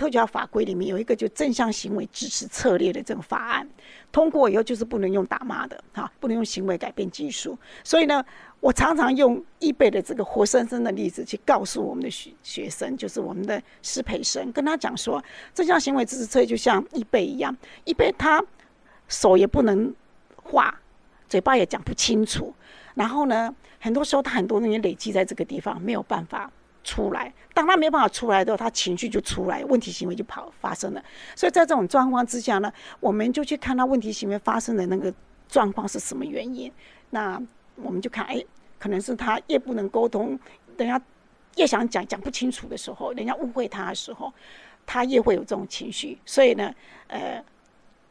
[0.00, 3.68] 特教法规里面有一个就正向行为支持策略的这个法案，
[4.10, 8.24] 通过以后就是不能用打骂的，哈，不能用行为改变技术，所以呢。
[8.60, 18.44] 我常常用易贝的这个活生生的例子去告诉我们的学学生，就是我们的师培生，跟他讲说，正向行为支持策略就像易贝一样，易贝他
[19.08, 19.94] 手也不能
[20.36, 20.78] 画，
[21.26, 22.52] 嘴巴也讲不清楚，
[22.92, 27.32] 然后呢，很多时候他很多东西累积在这个地方，没有办法出来。
[27.52, 31.04] 当他没办法出来的时候，他情绪就出来，问题行为就跑发生了。
[31.34, 35.12] 所以在这种状况之下呢，我们就去看他问题行为发生的那个
[35.48, 36.72] 状况是什么原因。
[37.10, 37.40] 那
[37.76, 38.42] 我们就看，哎，
[38.78, 40.38] 可能是他越不能沟通，
[40.76, 41.00] 人家
[41.56, 44.32] 越想讲讲不清楚的时候，人家误会他的时候，
[44.86, 46.16] 他越会有这种情绪。
[46.24, 46.72] 所以呢，
[47.08, 47.44] 呃，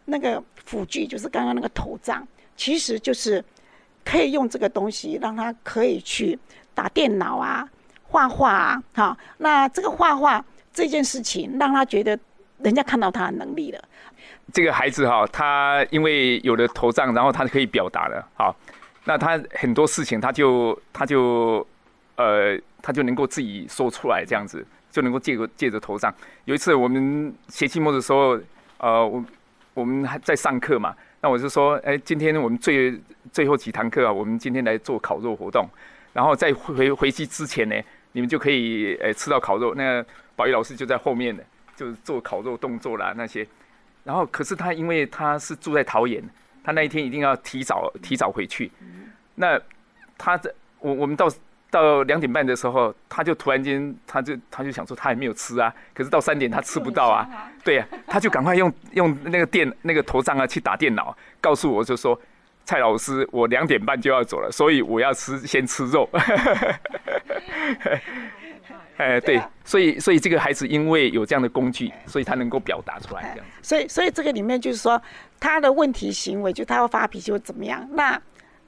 [0.06, 2.28] 那个辅具就是刚刚那个头杖，
[2.58, 3.44] 其实就是
[4.04, 6.38] 可以用这个东西让他可以去
[6.74, 7.68] 打电脑啊、
[8.10, 8.84] 画画啊。
[8.94, 10.44] 好，那这个画画
[10.74, 12.18] 这件事情，让他觉得
[12.58, 13.80] 人家看到他的能力了。
[14.52, 18.56] 这个孩子哈，他因为有了头像，然后他可以表达了，好。
[19.06, 21.66] 那他很多事情，他就他就
[22.16, 26.14] 呃，他就能够自己说出来，这样子就能够借个借着头像。
[26.46, 28.38] 有一次我们学期末的时候，
[28.78, 29.26] 呃，我
[29.74, 35.68] 我们还在上课嘛，那我就说，哎，今天我们最最后几堂课啊，我们今天来做烤肉活动，
[36.14, 37.76] 然后在回回去之前呢，
[38.12, 39.74] 你们就可以呃吃到烤肉。
[39.76, 40.04] 那
[40.36, 41.44] 宝玉老师就在后面的，
[41.76, 43.46] 就是做烤肉动作啦那些。
[44.04, 46.24] 然后可是他因为他是住在桃园。
[46.62, 48.70] 他那一天一定要提早提早回去，
[49.36, 49.60] 那
[50.18, 51.28] 他在我我们到
[51.72, 57.28] 到两点半的时候，他就突然间他就他就想说他还没有吃啊，可是到三点他吃不到啊，
[57.64, 62.20] 对呀，他就赶快用用那个电那个头上啊去打电脑，告诉我就说
[62.70, 66.08] 蔡老师，我两点半就要走了，所以我要吃先吃肉。
[68.98, 73.48] 哎，对，所以所以这个孩子因为有这样的工具，所以他能够表达出来这样。
[73.64, 75.02] 所以所以这个里面就是说，
[75.40, 78.22] 他的问题行为就他要发脾气或怎么样，那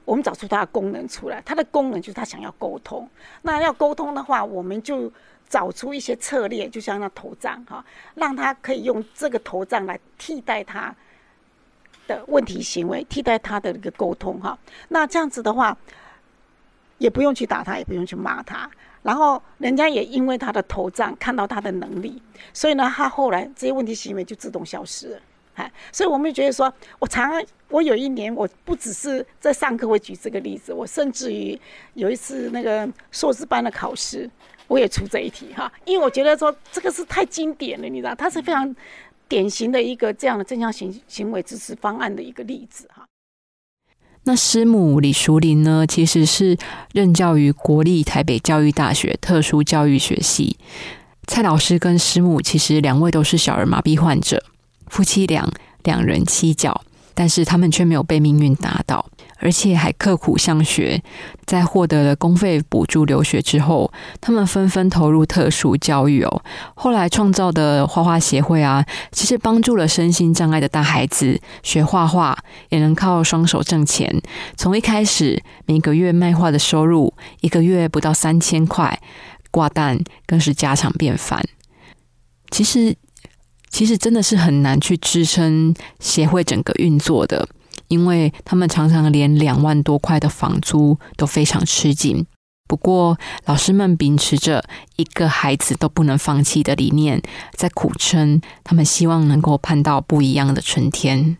[0.04, 3.08] 我们找出他的功能出来，他的功能就是他想要沟通。
[3.40, 5.12] 那要沟通的话，我们就
[5.48, 7.84] 找出一些策略，就像那头杖哈，
[8.16, 10.92] 让他可以用这个头杖来替代他
[12.26, 14.58] 问题行为，替代他的一个沟通哈。
[14.88, 15.76] 那这样子的话，
[16.98, 18.70] 也不用去打他，也不用去骂他。
[19.02, 22.22] 然后人家也因为他的头胀看到他的能力，
[22.52, 25.20] 所以呢，他后来这些问题行为就自动消失了。
[25.54, 27.30] 哎，所以我们觉得说，我常
[27.68, 31.60] 我有一年，我不只是在上课会举这个例子，我甚至于
[31.94, 34.30] 有一次那个硕士班的考试，
[34.66, 38.74] 我也出这一题哈，因为我觉得说这个是太经典了，你知道，它是非常
[39.32, 43.06] 典型的一个这样的正向行行为支持方案的一个例子哈。
[44.24, 46.58] 那师母李淑玲呢，其实是
[46.92, 50.58] 任教于国立台北教育大学特殊教育学系。
[51.26, 54.44] 蔡老师跟师母其实两位都是小儿麻痹患者，
[54.88, 55.50] 夫妻俩
[55.82, 56.82] 两人七脚。
[57.14, 59.06] 但是他们却没有被命运打倒，
[59.42, 61.02] 而且还刻苦向学。
[61.44, 66.42] 在获得了公费补助留学之后，他们纷纷投入特殊教育哦。
[66.74, 72.38] 后来创造的画画协会啊，其实帮助了身心障碍的大孩子学画画，
[72.70, 74.10] 也能靠双手挣钱。
[74.56, 78.98] 从一开始每个月卖画的收入，一个月不到三千块，
[79.50, 81.44] 挂蛋更是家常便饭。
[82.50, 82.96] 其实。
[83.74, 87.48] 其实真的是很难去支撑协会整个运作的，
[87.92, 92.26] 因为他们常常连两万多块的房租都非常吃紧。
[92.66, 94.64] 不过，老师们秉持着
[94.96, 97.20] 一个孩子都不能放弃的理念，
[97.52, 101.36] 在苦撑，他们希望能够盼到不一样的春天。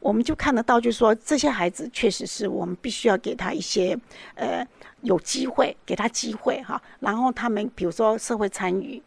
[0.00, 3.98] 我们就看得到，就是说这些孩子确实是我们必须要给他一些
[4.34, 4.66] 呃。
[5.04, 9.02] 有机会给他机会哈，然后他们比如说社会参与，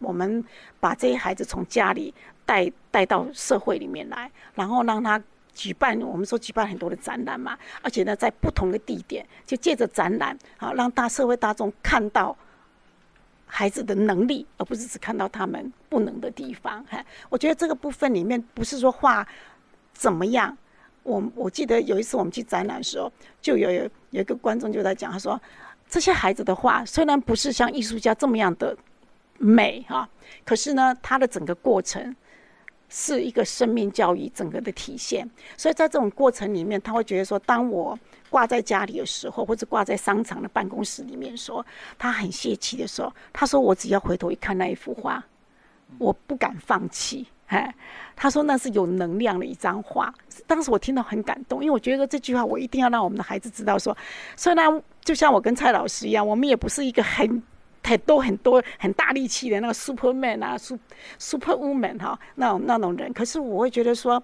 [0.00, 0.44] 我们
[0.80, 2.12] 把这些孩子从家里
[2.44, 5.22] 带带到社会里面来，然后让他
[5.56, 12.36] 举办，我们说举办很多的展览嘛，而且呢，在不同的地点，就借着展览啊，让大社会大众看到
[13.46, 16.84] 孩子的能力，而不是只看到他们不能的地方。
[16.84, 19.26] 哈，我觉得这个部分里面不是说画
[19.92, 20.56] 怎么样。
[21.02, 25.40] 我我记得有一次我们去展览的时候，就有有有一个观众就在讲，他说
[25.88, 28.76] 这些孩子的画虽然不是像艺术家这么样的
[29.38, 30.08] 美哈，
[30.44, 32.14] 可是呢，他的整个过程
[32.88, 35.28] 是一个生命教育整个的体现。
[35.56, 37.98] 所以在这种过程里面，他会觉得说，当我
[38.30, 41.64] 挂在家里的时候，或者挂在商场的办公室里面说
[41.98, 45.24] 他很泄气的时候，他说我只要回头一看那一幅画，
[45.98, 47.26] 我不敢放弃。
[47.46, 47.72] 哎，
[48.16, 50.12] 他说那是有能量的一张画。
[50.48, 53.78] 当时我听到很感动，因为我觉得这句话我一定要让我们的孩子知道。
[53.78, 53.96] 说
[54.34, 57.40] 虽然就像我跟蔡老师一样，我们也不是一个很
[57.86, 60.82] 很多很多很大力气的那个 Superman 啊，Super
[61.18, 63.12] Superwoman 哈，那种那种人。
[63.12, 64.22] 可是我会觉得说，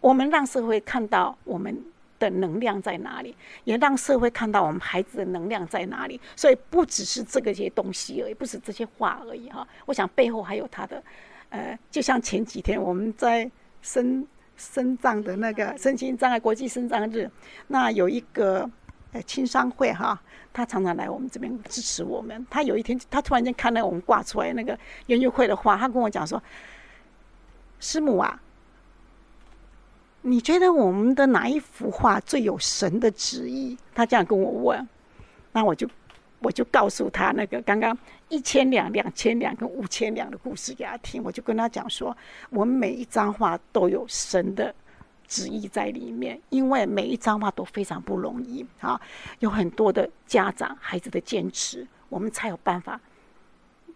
[0.00, 1.78] 我们让社会看到我们
[2.18, 6.18] 的能量在哪里，也让社会看到我们孩子的能量在哪里。
[6.34, 9.66] 所以不只是这个些东西而已，不是这些话而已哈。
[9.84, 11.02] 我想背后还有他的。
[11.50, 13.50] 呃，就像前几天我们在
[13.82, 17.30] 生生障的那个身心障碍国际生障日，
[17.66, 18.66] 那有一个
[19.12, 20.20] 呃青商会哈，
[20.52, 22.46] 他常常来我们这边支持我们。
[22.50, 26.42] 他有一天，他突然间看到我们挂出来那个园游会的画，他跟我讲说
[27.80, 28.40] ：“师母啊，
[30.22, 34.88] 你觉得我们的哪一幅画最有神的旨意？”他这样跟我问，
[35.52, 35.88] 那我就。
[36.44, 37.96] 我就告诉他那个刚刚
[38.28, 42.16] 一千两、两千两跟五千两的故事给他听，我就跟他讲说，
[42.50, 44.74] 我们每一张画都有神的
[45.32, 49.00] 旨意在里面，因为每一张画都非常不容易啊，
[49.38, 53.00] 有很多的家长孩子的坚持，我们才有办法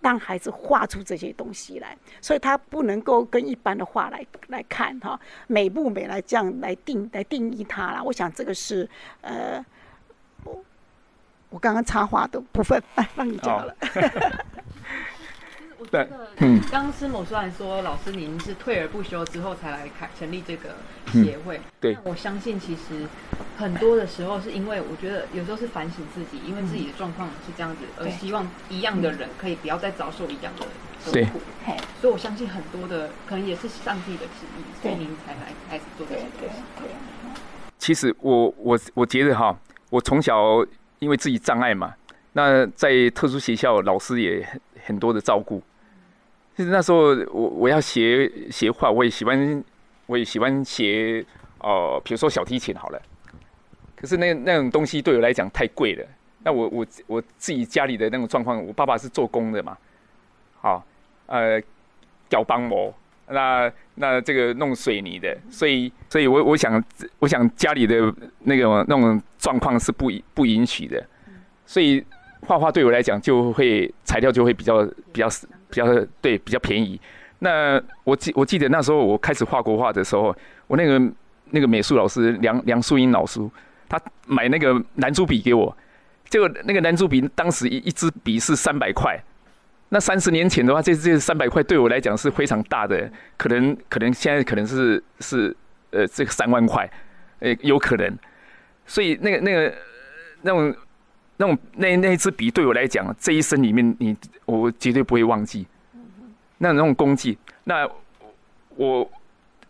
[0.01, 8.03] 让孩子画出这些东西来，所以他不能够跟一般的画来来看哈，美不美来这样来定来定义它啦。
[8.03, 8.89] 我想这个是
[9.21, 9.65] 呃。
[10.45, 10.65] 我
[11.51, 13.75] 我刚刚插话的部分，哎，让你讲了。
[15.93, 16.09] 我觉得，
[16.39, 20.71] 嗯，刚刚师母虽然说老师您是退而不休之后才来开成立这个
[21.13, 23.07] 协会，对，我相信其实
[23.57, 30.67] 很多的时候是因为我觉得有时候是反省自己，因为自己的状况是这样子，而希望一样的人可以不要再遭受一样的
[31.05, 31.41] 痛苦。
[32.01, 36.89] 所以我相信很多的可能也是上帝的旨意，所以您才来开始做这些东西。
[37.79, 39.57] 其实我我我觉得哈，
[39.91, 40.65] 我从小。
[40.99, 41.93] 因为自己障碍嘛，
[42.33, 44.43] 那在特殊学校，老师也
[44.83, 45.63] 很很多的照顾。
[46.57, 49.65] 其实那时候我我要学学画，我也喜欢，
[50.07, 51.23] 我也喜欢学，
[51.59, 53.03] 哦，比如说小提琴好了。
[53.95, 56.07] 可是那那种东西对我来讲太贵了。
[56.43, 59.77] 那我我我自己家里的那种状况，我爸爸是做工的嘛，
[60.61, 60.83] 好，
[61.27, 61.61] 呃，
[62.31, 62.95] 搅帮模，
[63.29, 66.83] 那那这个弄水泥的，所以所以我我想
[67.19, 71.05] 我想家里的那个那种状况是不不允许的，
[71.67, 72.03] 所以
[72.43, 75.29] 画画对我来讲就会材料就会比较比较
[75.69, 75.87] 比较
[76.21, 77.01] 对比较便宜。
[77.41, 80.35] 那我记我记得那时候我开始画国画的时候，
[80.67, 81.13] 我那个
[81.51, 83.41] 那个美术老师梁梁淑英老师，
[83.89, 85.77] 他买那个蓝珠笔给我。
[86.29, 89.17] 结果那个蓝珠笔当时一一支笔是三百块，
[89.91, 95.55] 那三十年前的话，这这三百块对我来讲是非常大的，可能可能现在可能是是
[95.91, 96.91] 呃这个三万块，
[97.39, 98.19] 呃有可能，
[98.87, 99.73] 所以那个那个
[100.43, 100.75] 那种
[101.37, 105.67] 那种那那一支笔对我来讲，这一生里面你我绝对不会忘记，
[106.59, 107.89] 那那种功绩，那
[108.77, 109.11] 我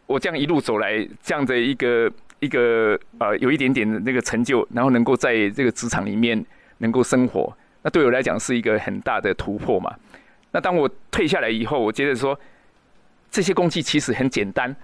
[0.06, 2.10] 我这样一路走来这样的一个。
[2.38, 6.44] 一个呃，有一点点的那个成就，然后能够在这个职场里面
[6.78, 7.50] 能够生活，
[7.80, 9.90] 那对我来讲是一个很大的突破嘛。
[10.52, 12.38] 那当我退下来以后，我觉得说
[13.30, 14.76] 这些工具其实很简单，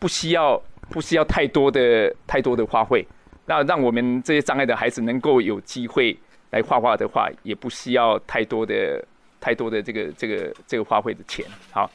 [0.00, 0.60] 不需要
[0.90, 3.06] 不需要太多的太多的花费。
[3.46, 6.18] 那让我们这些障碍的孩子能够有机会
[6.50, 9.04] 来画画的话，也不需要太多的
[9.40, 11.44] 太多的这个这个这个花费的钱。
[11.70, 11.90] 好，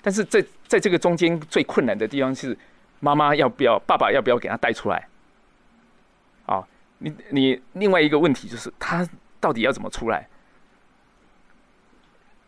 [0.00, 2.56] 但是在在这个中间最困难的地方是。
[3.04, 3.76] 妈妈要不要？
[3.80, 5.08] 爸爸要不要给他带出来？
[6.46, 6.64] 啊，
[6.98, 9.04] 你你另外一个问题就是，他
[9.40, 10.28] 到底要怎么出来？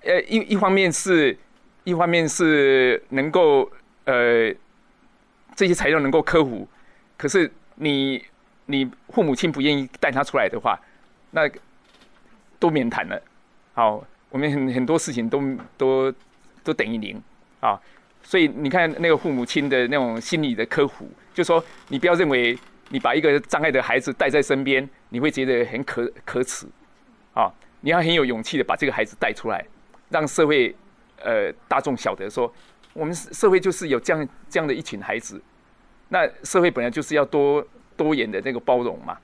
[0.02, 1.36] 呃，一一方面是，
[1.82, 3.68] 一方面是能够
[4.04, 4.54] 呃
[5.56, 6.68] 这些材料能够克服，
[7.16, 8.24] 可是你
[8.66, 10.78] 你父母亲不愿意带他出来的话，
[11.34, 11.50] 那
[12.58, 13.20] 都免谈了。
[13.74, 15.42] 好，我们很很多事情都
[15.76, 16.14] 都
[16.62, 17.20] 都等于零
[17.60, 17.78] 啊。
[18.22, 22.58] 所以你看那个父母亲的那种心理的科普，就说你不要认为
[22.88, 26.66] 你把一个障碍的孩子带在身边，你会觉得很可可耻，
[27.34, 29.62] 啊，你要很有勇气的把这个孩子带出来，
[30.08, 30.74] 让社会
[31.22, 32.50] 呃大众晓得说，
[32.94, 35.42] 我们社会就是有这样这样的一群孩子，
[36.08, 39.18] 那社会本来就是要多多元的那个包容嘛，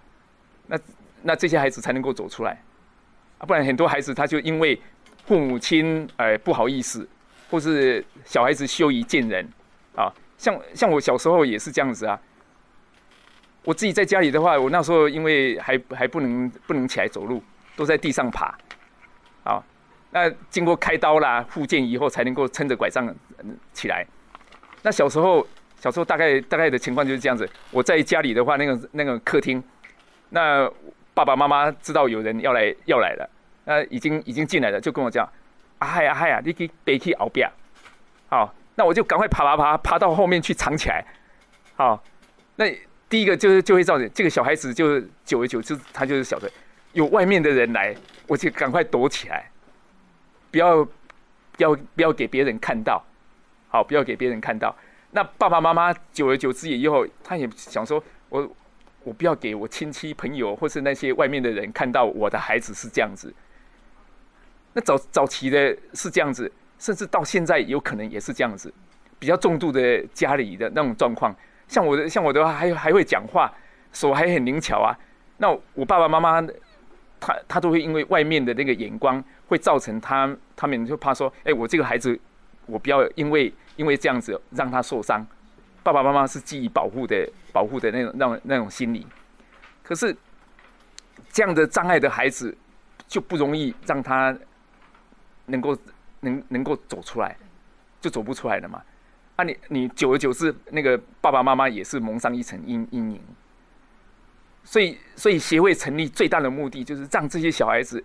[0.66, 0.78] 那
[1.22, 2.62] 那这些孩子才能够走出来，
[3.38, 4.80] 啊，不然很多孩子他就因为
[5.26, 7.08] 父母亲呃不好意思。
[7.50, 9.44] 或是小孩子羞于见人，
[9.96, 10.06] 啊，
[10.38, 12.16] 像像我小时候也是这样子啊。
[13.64, 17.42] 我自己在家里的话，我那时候因为还还不能不能起来走路，
[17.74, 18.56] 都在地上爬，
[19.42, 19.60] 啊，
[20.12, 23.12] 那经过开刀啦、复健以后，才能够撑着拐杖
[23.72, 24.06] 起来。
[24.82, 25.44] 那小时候
[25.80, 27.50] 小时候大概大概的情况就是这样子。
[27.72, 29.60] 我在家里的话，那个那个客厅，
[30.28, 30.70] 那
[31.14, 33.30] 爸爸妈妈知道有人要来要来了，
[33.64, 35.28] 那已经已经进来了，就跟我讲。
[35.78, 36.42] 啊嗨啊嗨啊！
[36.44, 37.50] 你去别去熬边，
[38.28, 41.02] 好，那我就赶快爬爬爬爬到后面去藏起来。
[41.74, 42.04] 好，
[42.56, 42.66] 那
[43.08, 46.50] 第一个就是就会造成这个小孩子就久而久之他就是晓得
[46.92, 47.96] 有外面的人来，
[48.26, 49.50] 我就赶快躲起来，
[50.50, 50.90] 不要不
[51.62, 53.02] 要不要给别人看到，
[53.70, 54.76] 好，不要给别人看到。
[55.12, 58.46] 那爸爸妈妈久而久之以后，他也想说，我
[59.02, 63.32] 我不要给我亲戚朋友或是那些外面的人看到我的孩子是这样子。
[64.72, 68.72] 那早早期的是这样子，甚至到现在有可能也是这样子，
[69.18, 71.34] 比较重度的家里的那种状况。
[71.66, 73.52] 像我的，像我的话，还还会讲话，
[73.92, 74.94] 手还很灵巧啊。
[75.38, 76.40] 那我爸爸妈妈，
[77.18, 82.18] 他他都会因为外面的那个眼光，会造成他他们就怕说，哎，我这个孩子，
[82.66, 85.26] 我不要因为因为这样子让他受伤。
[85.82, 89.06] 爸爸妈妈是基于保护的保护的那种那种那种心理。
[89.82, 90.16] 可是
[91.30, 92.56] 这样的障碍的孩子
[93.06, 94.36] 就不容易让他。
[95.46, 95.76] 能够
[96.20, 97.36] 能能够走出来，
[98.00, 98.80] 就走不出来了嘛？
[99.34, 103.20] 啊，你你久而久之，那个爸爸妈妈也是蒙上一层阴阴影。
[104.62, 108.04] 所以，所以协会成立最大的目的，就是让这些小孩子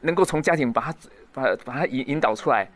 [0.00, 0.94] 能够从家庭把他
[1.30, 2.66] 把把他引引导出来，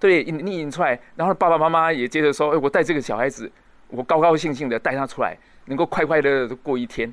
[0.00, 3.48] 对，引引出来，然后爸爸妈妈也接着说：“哎，我带这个小孩子，
[3.88, 7.12] 我高高兴兴的带他出来，能够快快乐乐的过一天。”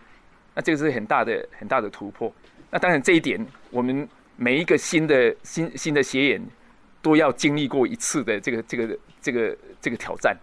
[0.55, 2.31] 那这个是很大的很大的突破。
[2.69, 4.07] 那当然，这一点我们。
[4.37, 6.41] 每一个新的新新的斜眼，
[6.99, 10.35] 都要经历过一次的这个这个这个这个挑战，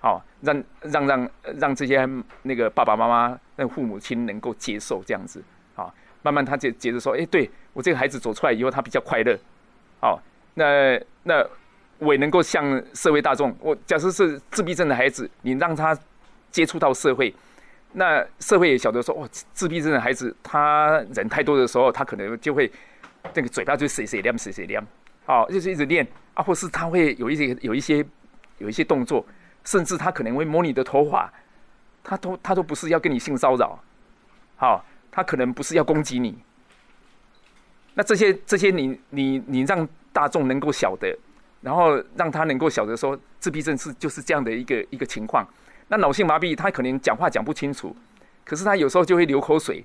[0.00, 2.08] 好，让让让让这些
[2.40, 5.42] 那个爸爸妈妈、那父母亲能够接受这样子，
[5.74, 9.38] 好，慢慢他接接着说，哎，对我这个孩子走出来以后，他比较快乐，
[10.00, 10.18] 好，
[10.54, 11.46] 那那
[12.02, 15.96] 我也能够向社会大众，我假设是自闭症的孩子，你让他
[16.50, 17.34] 接触到社会，
[17.92, 22.70] 那社会也晓得说，哦，自闭症的孩子，他人太多的时候，他可能就会。
[23.34, 24.84] 那个嘴巴就谁谁练谁谁练，
[25.24, 28.04] 好，就是一直练啊，或是他会有一些有一些
[28.58, 29.24] 有一些动作，
[29.62, 31.32] 甚至他可能会摸你的头发，
[32.02, 33.78] 他都他都不是要跟你性骚扰，
[34.56, 36.36] 好，他可能不是要攻击你。
[37.94, 41.16] 那这些这些你你你让大众能够晓得，
[41.62, 45.46] 然后让他能够晓得说自闭症是就是这样的一个一个情况。
[45.88, 47.96] 那脑性麻痹，他可能讲话讲不清楚，
[48.44, 49.84] 可是他有时候就会流口水。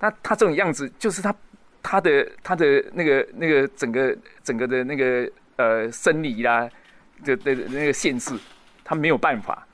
[0.00, 1.34] 那他这种样子，就是他
[1.82, 6.68] 他的他的那个那个整个整个的那个呃生理啦
[7.24, 8.38] 的的那个限制，
[8.84, 9.66] 他没有办法，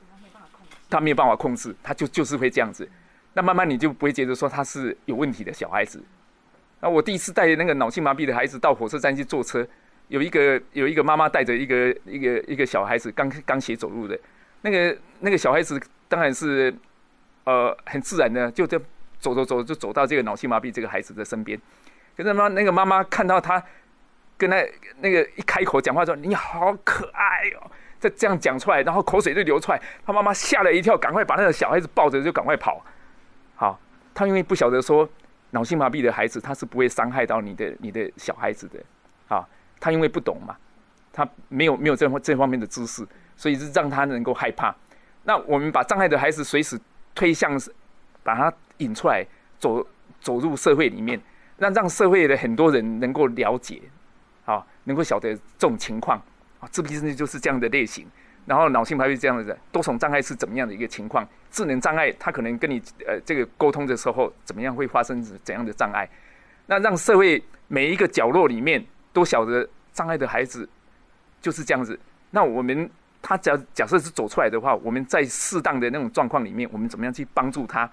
[0.88, 2.88] 他没有办法控制，他就就是会这样子。
[3.34, 6.02] 那慢慢你就不会觉得说他是有问题的小孩子。
[6.80, 9.66] 那我第一次带那个脑性麻痹的孩子到火车站去坐车，
[10.08, 14.18] 有一个有一个妈妈带着一个一个一个小孩子刚刚学走路的，
[14.62, 16.74] 那个那个小孩子当然是
[17.44, 18.80] 呃很自然的就这。
[19.20, 21.58] 走走走，就走到这个脑性麻痹这个孩子的身边。
[22.14, 23.62] 可是妈，那个妈妈看到他
[24.36, 24.62] 跟他
[25.00, 29.80] 那个一开口讲话说：“你好可爱哦！”再这样讲出来，然后口水就流出来。
[30.04, 32.84] 他妈妈吓了一跳，赶快把那个小孩子抱着就赶快跑。
[33.56, 33.80] 好，
[34.12, 35.08] 他因为不晓得说
[35.52, 38.78] 脑性麻痹的孩子他是不会伤害到你的你的小孩子的。
[39.34, 39.48] 啊，
[39.80, 40.56] 他因为不懂嘛，
[41.12, 43.06] 他没有没有这方这方面的知识，
[43.36, 44.74] 所以是让他能够害怕。
[45.24, 46.80] 那我们把障碍的孩子随时
[47.14, 47.58] 推向，
[48.22, 48.52] 把他。
[48.78, 49.24] 引出来，
[49.60, 49.86] 走
[50.20, 51.18] 走入社会里面，
[51.58, 53.80] 让让社会的很多人能够了解，
[54.44, 56.20] 啊，能够晓得这种情况，
[56.58, 58.04] 啊，自闭症就是这样的类型。
[58.46, 61.24] 然后脑性麻痹这样的多重障碍是怎么样的一个情况？
[61.52, 66.10] 智能障碍，他可能跟你呃这个沟通的时候，怎么样会发生怎样的障碍？
[66.66, 68.84] 那让社会每一个角落里面
[69.14, 70.68] 都晓得障碍的孩子
[71.40, 71.98] 就是这样子。
[72.32, 72.90] 那我们
[73.22, 77.90] 他假假设是走出来的话，我们在适当的那种状况里面，我们怎么样去帮助他？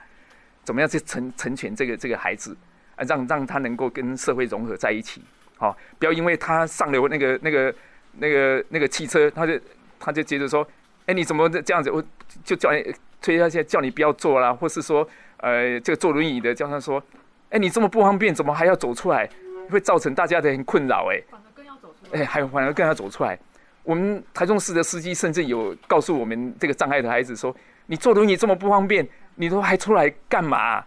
[0.63, 2.55] 怎么样去成成全这个这个孩子
[2.95, 3.03] 啊？
[3.07, 5.21] 让让他能够跟社会融合在一起，
[5.57, 7.73] 好，不要因为他上了那个那个
[8.17, 9.59] 那个那个汽车，他就
[9.99, 10.67] 他就接着说，
[11.07, 11.89] 哎，你怎么这样子？
[11.89, 12.03] 我
[12.43, 15.07] 就叫你推下去，叫你不要坐啦，或是说，
[15.37, 17.01] 呃，这个坐轮椅的叫他说，
[17.49, 19.27] 哎，你这么不方便，怎么还要走出来？
[19.71, 23.39] 会造成大家的很困扰，哎，反而更要走出来，哎，还反而更要走出来。
[23.83, 27.55] 我们台中市的司机甚至有告诉我们这个障碍的孩子说，
[27.87, 29.07] 你坐轮椅这么不方便。
[29.35, 30.83] 你都还出来干嘛？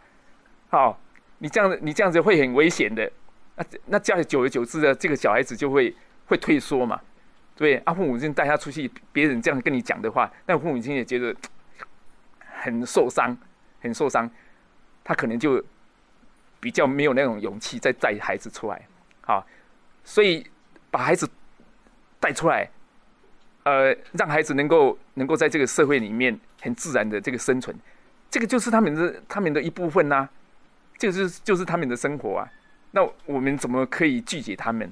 [0.68, 1.00] 好，
[1.38, 3.10] 你这样子，你这样子会很危险的。
[3.56, 5.92] 那那这样久而久之的，这个小孩子就会
[6.26, 7.00] 会退缩嘛？
[7.56, 11.34] 对，啊，父母亲带他出去，别人这样跟你讲的话，那父母亲也觉得
[12.60, 13.36] 很受伤，
[13.80, 14.30] 很受伤。
[15.02, 15.64] 他可能就
[16.64, 18.80] 比较没有那种勇气再带孩子出来。
[19.20, 19.46] 好，
[20.02, 20.46] 所以
[20.90, 21.28] 把孩子
[22.18, 22.66] 带出来，
[23.64, 27.76] 呃，让孩子能够能够在这个社会里面很自然的这个生存。
[28.30, 30.26] 这个就是他们的他们的一部分呐，
[30.96, 32.48] 这个是就是他们的生活啊。
[32.92, 34.90] 那我们怎么可以拒绝他们，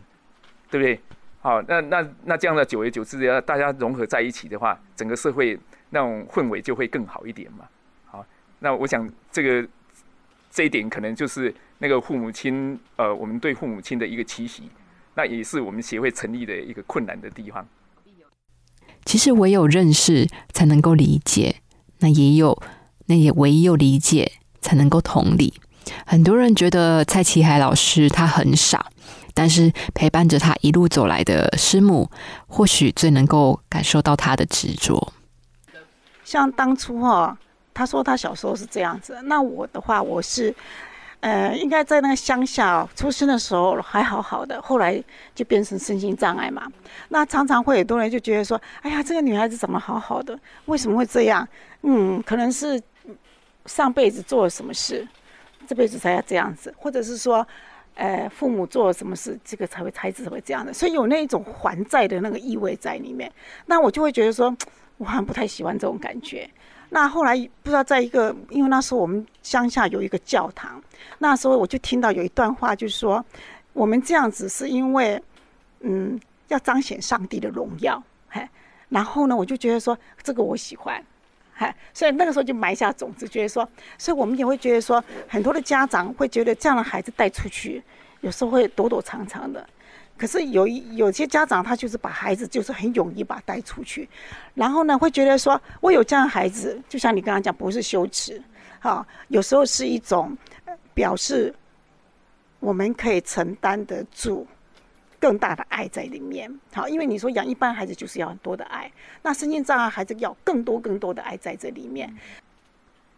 [0.70, 1.00] 对不对？
[1.40, 5.58] 好，那那那这样的久而久之，要大家融合在一起的话，整个社会
[5.88, 7.66] 那种氛围就会更好一点嘛。
[8.04, 8.26] 好，
[8.58, 9.66] 那我想这个
[10.52, 14.64] 这一点可能就是那个父母亲呃，我们对父母亲的一个期许，
[15.14, 17.66] 那也是我们协会成立的一个困难的地方。
[19.04, 21.56] 其实唯有认识才能够理解，
[22.00, 22.62] 那也有。
[23.06, 24.30] 那也唯有理解
[24.60, 25.52] 才能够同理。
[26.06, 28.86] 很多人觉得蔡奇海老师他很傻，
[29.34, 32.08] 但是陪伴着他一路走来的师母，
[32.46, 35.12] 或许最能够感受到他的执着。
[36.24, 37.36] 像当初哈，
[37.74, 40.54] 他说他小时候是这样子，那我的话，我是
[41.20, 45.02] 呃，应该在那个乡下出生的时候还好好的，后来
[45.34, 46.70] 就变成身心障碍嘛。
[47.08, 51.46] 那常常会很多人就觉得说，哎呀，这个女孩子怎么好好的，为什么会这样？
[51.82, 52.80] 嗯，可能是。
[53.66, 55.06] 上辈子做了什么事，
[55.68, 57.46] 这辈子才要这样子，或者是说，
[57.94, 63.30] 呃，父母做了什么事，这个才会孩子才会这样的，所以有那一种还债的那个意味在里面。
[63.66, 64.52] 那我就会觉得说，
[64.96, 66.50] 我好像不太喜欢这种感觉。
[66.94, 70.78] 那后来不知道在一个，因为那时候我们乡下有一个教堂，
[71.20, 73.24] 那时候我就听到有一段话，就是说，
[73.72, 75.20] 我们这样子是因为，
[75.80, 78.46] 嗯，要彰显上帝的荣耀，嘿。
[78.90, 81.02] 然后呢，我就觉得说，这个我喜欢。
[81.54, 83.66] 嗨，所以那个时候就埋下种子，觉得说，
[83.96, 87.82] 所以我们也会觉得说，很多的家长会觉得这样的孩子带出去，
[88.20, 89.66] 有时候会躲躲藏藏的。
[90.22, 94.08] 可是有一有些家长，他就是把孩子就是很勇于把带出去，
[94.54, 98.40] 然后呢，会觉得说，我有这样的孩子，就像你刚刚讲，不是羞耻，
[98.78, 100.38] 哈，有时候是一种
[100.94, 101.52] 表示
[102.60, 104.46] 我们可以承担得住。
[105.18, 108.88] 更大的爱在里面，好，因为你说养一般孩子就是要很多的爱，
[109.22, 112.08] 那身心障碍孩子要更多更多的爱在这里面。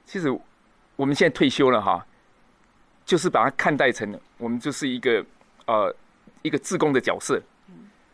[0.06, 0.30] 其实
[0.96, 2.06] 我们现在退休了哈，
[3.04, 5.22] 就是把它看待成我们就是一个
[5.66, 5.94] 呃
[6.44, 7.42] 一个自贡的角色。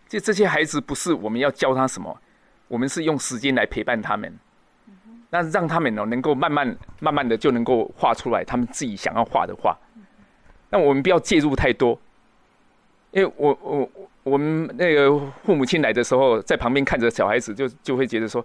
[0.08, 2.18] 就这些孩子不是我们要教他什么，
[2.66, 4.32] 我们是用时间来陪伴他们。
[5.32, 9.78] 那让他们哦能够慢慢慢慢的就能够画出来他们自己想要画的画。
[10.68, 11.96] 那我们不要介入太多，
[13.12, 13.90] 因为我我
[14.24, 18.44] 我们那个父母亲来的时候，在旁边看着小孩子，就就会觉得说，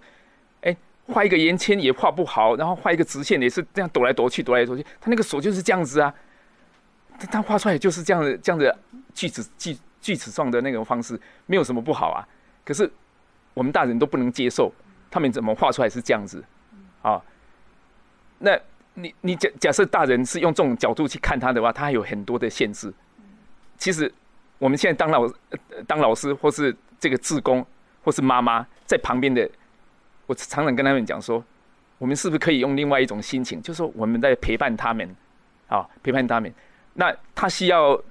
[0.62, 0.76] 哎，
[1.08, 6.14] 画一个圆圈也画不好，然后画一个直线也是这样抖来抖去，抖来抖去，他那个手就是这样子啊，
[7.18, 8.76] 他他画出来就是这样的这样的
[9.16, 12.22] 锯齿锯锯齿状的那种方式，没有什么不好啊。
[12.64, 12.88] 可是
[13.52, 14.72] 我们大人都不能接受，
[15.10, 16.44] 他们怎么画出来是这样子
[17.02, 17.20] 啊？
[18.38, 18.56] 那。
[18.98, 22.90] 你你假假设大人是用这种角度去看他的话，他还有很多的限制。
[23.76, 24.10] 其实
[24.56, 25.30] 我们现在当老
[25.86, 27.62] 当老师，或是这个志工，
[28.02, 29.46] 或是妈妈在旁边的，
[30.24, 31.44] 我常常跟他们讲说，
[31.98, 35.14] 我们是不是可以用另外一种心情，就是说我们在陪伴他们，
[35.68, 36.50] 啊，陪伴他们。
[36.94, 38.02] 那他需要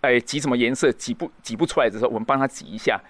[0.00, 3.00] 哎挤什么颜色，挤不挤不出来的时候，我们帮他挤一下，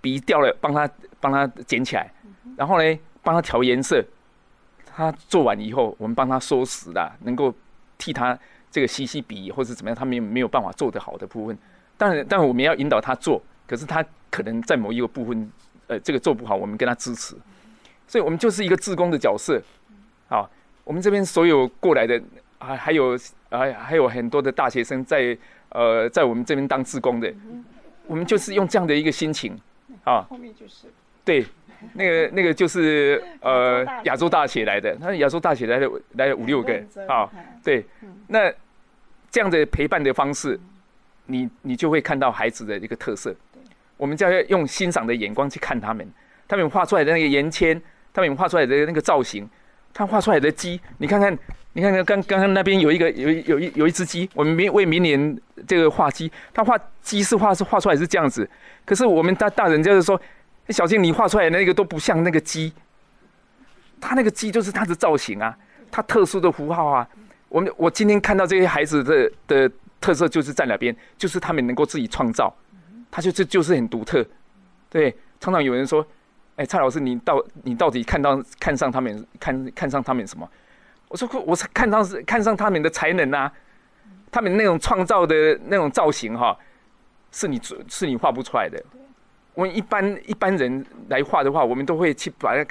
[0.00, 0.88] 笔掉了，帮他
[1.20, 2.12] 帮他捡起来，
[2.56, 4.04] 然后呢，帮他调颜色。
[4.96, 7.52] 他做完以后，我们帮他收拾啦，能够
[7.98, 8.38] 替他
[8.70, 11.58] 这个吸吸笔或者怎么样，他没没有办法做得好的部分。
[11.96, 15.50] 当然，当然我们要引导他做，可是他可能在某一个部分，
[15.88, 17.36] 呃，这个做不好，我们跟他支持。
[18.06, 19.60] 所以我们就是一个自工的角色。
[20.28, 20.48] 好，
[20.84, 22.22] 我们这边所有过来的，
[22.58, 23.18] 还还有
[23.50, 25.36] 还还有很多的大学生在
[25.74, 27.30] 呃在我们这边当自工的，
[28.06, 29.54] 我们就是用这样的一个心情
[30.04, 30.24] 啊。
[30.30, 30.88] 后面就是。
[31.22, 31.44] 对。
[31.92, 34.64] 那个那个就是呃亚洲大学。
[34.64, 37.28] 来的，他亚洲大学来了来了五六个啊，
[37.62, 37.84] 对，
[38.28, 38.50] 那
[39.30, 40.58] 这样的陪伴的方式，
[41.26, 43.36] 你你就会看到孩子的一个特色。
[43.98, 46.08] 我们就要用欣赏的眼光去看他们，
[46.48, 47.78] 他们画出来的那个圆圈，
[48.14, 49.46] 他们画出来的那个造型，
[49.92, 51.38] 他画出来的鸡，你看看，
[51.74, 58.48] 你看看刚刚刚那边有一个有有一有一只鸡，我们明为明年这个画鸡，他画鸡是画是画出来是这样子，
[58.84, 60.20] 可是我们大大人就是说。
[60.70, 62.72] 小静，你画出来那个都不像那个鸡，
[64.00, 65.54] 他那个鸡就是他的造型啊，
[65.90, 67.06] 他特殊的符号啊。
[67.50, 69.70] 我们我今天看到这些孩子的的
[70.00, 72.50] 特色就是在哪边，就是他们能够自己创造，
[73.10, 74.24] 他就这就是很独特。
[74.88, 76.06] 对，常常有人说
[76.56, 80.48] ：“哎，蔡老师，你到你到底看到看上他们看看上他们什么？”
[81.08, 83.52] 我说：“我是看上是看上他们的才能啊，
[84.30, 86.56] 他们那种创造的那种造型哈，
[87.30, 88.82] 是你是你画不出来的。”
[89.54, 92.66] 我们一般一般人来画的话，我们都会去把那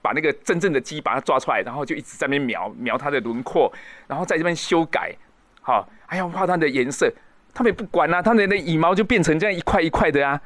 [0.00, 3.72] 把那个真正的鸡把它抓出来，然后就一直在那边描描它的轮廓，
[4.06, 5.12] 然后在这边修改，
[5.60, 7.12] 好，还要画它的颜色。
[7.52, 10.40] 他们也不管啊，他们的羽毛就变成这样一块一块的啊，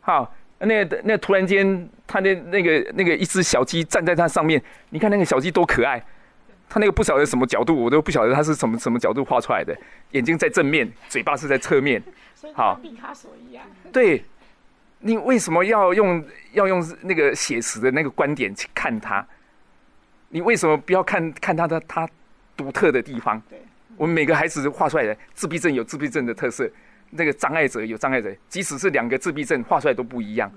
[0.00, 6.04] 好，那那突然间，他的那个那个一只小鸡站在它上面，你看那个小鸡多可爱，
[6.70, 9.76] 它那个不晓得什么角度，我都不晓得他是什么什么角度画出来的，
[10.12, 12.02] 眼睛在正面，嘴巴是在侧面，
[12.54, 14.24] 好，毕卡索一样，对。
[15.02, 19.26] 你为什么要用要用那个写实的那个观点去看他？
[20.28, 22.06] 你为什么不要看看他的他
[22.54, 23.42] 独特的地方？
[23.96, 26.70] 我们每个孩子画出来的自闭症有自闭症的特色，
[27.08, 30.52] 那个障碍者有障碍者，即使是两个自闭症画出来都不一样。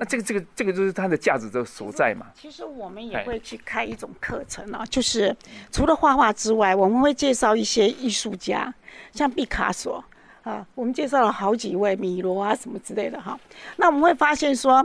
[0.00, 2.26] 那这个这个这个就是它的价值的所在嘛。
[2.34, 5.36] 其实我们也会去开一种课程啊，就是
[5.70, 8.74] 除了画画之外，我们会介绍一些艺术家，
[9.12, 10.02] 像毕卡索。
[10.42, 13.38] 啊，我们介绍了好几位米罗啊什么之类的哈，
[13.76, 14.82] 那我们会发现说，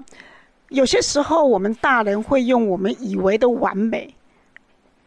[0.68, 4.14] 有些时候我们大人会用我们以为的完美，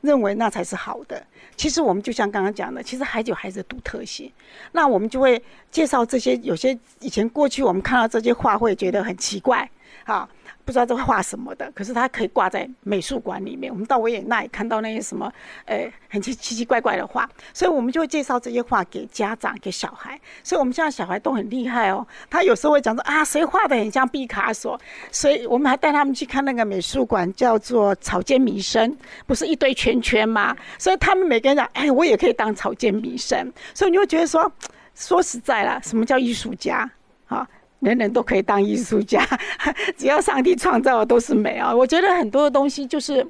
[0.00, 1.22] 认为那才是好的。
[1.54, 4.32] 其实我们就像刚刚讲的，其实孩子有孩子的独特性。
[4.72, 5.40] 那我们就会
[5.70, 9.70] 介绍这些，有些以前过去我们看到这些画会觉得很奇怪，
[10.08, 10.28] 哈。
[10.64, 13.72] 不知道这画什么的，可是它可以挂在美术馆里面。
[13.72, 15.32] 我们到维也纳也看到那些什么，
[15.64, 20.20] 呃，很奇奇奇怪怪的画，所以我们就会介绍这些画给家长、给小孩。
[20.44, 24.78] 所以我们现在小孩都很厉害哦，他有时候会讲说啊，谁画的很像毕卡索？
[25.10, 28.94] 所以我们还带他们去看那个美术馆，叫做草间弥生，
[29.26, 30.54] 不是一堆圈圈吗？
[30.78, 33.50] 所以他们每个人讲，哎，我也可以当草间弥生。
[33.72, 34.52] 所以你会觉得说，
[34.94, 36.90] 说实在了，什么叫艺术家？
[37.28, 37.48] 啊？
[37.80, 39.24] 人人都可以当艺术家，
[39.96, 41.74] 只要上帝创造的都是美啊！
[41.74, 43.24] 我觉得很多的东西就是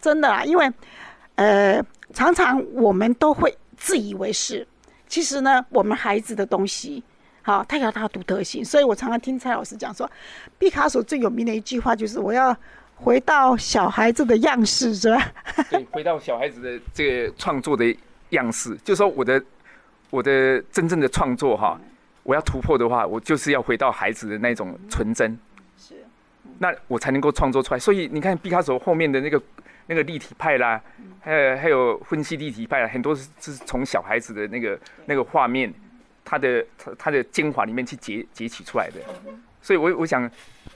[0.00, 0.68] 真的啦，因为
[1.36, 1.80] 呃，
[2.12, 4.66] 常常我们都会自以为是，
[5.06, 7.02] 其实呢，我们孩子的东西，
[7.42, 8.64] 好，他有他的独特性。
[8.64, 10.10] 所以我常常听蔡老师讲说，
[10.58, 12.56] 毕卡索最有名的一句话就是：“我要
[12.96, 15.32] 回到小孩子的样式，是吧？”
[15.70, 17.96] 对， 回到小孩子的这个创作的
[18.30, 19.40] 样式，就是说我的
[20.10, 21.80] 我的真正的创作哈。
[22.22, 25.38] 我要突破的话，我就是要回到孩子的那种纯真，
[25.76, 26.04] 是，
[26.58, 27.80] 那我才能够创作出来。
[27.80, 29.42] 所以你看毕卡索后面的那个
[29.86, 30.80] 那个立体派啦，
[31.20, 35.72] 还有还有分析立体派，很多是是从小孩子的那个那个画面，
[36.24, 39.00] 他的他他的精华里面去截截取出来的。
[39.60, 40.30] 所以我我想，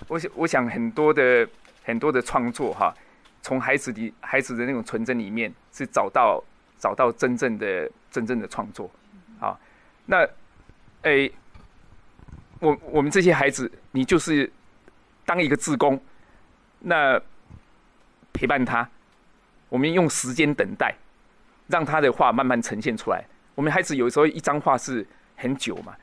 [0.09, 1.49] 我想我想很多的
[1.85, 2.95] 很多的创作哈，
[3.43, 6.43] 从孩子里孩子的那种纯真里面，是找到
[6.79, 8.91] 找到真正的真正的创作，
[9.41, 9.59] 啊，
[10.07, 10.29] 那，
[11.07, 11.31] 诶，
[12.59, 14.51] 我我们这些孩子，你就是
[15.25, 16.01] 当一个志工，
[16.81, 17.21] 那
[18.33, 18.89] 陪伴他，
[19.69, 20.93] 我们用时间等待，
[21.69, 23.25] 让他的画慢慢呈现出来。
[23.55, 25.95] 我们孩子有时候一张画是很久嘛，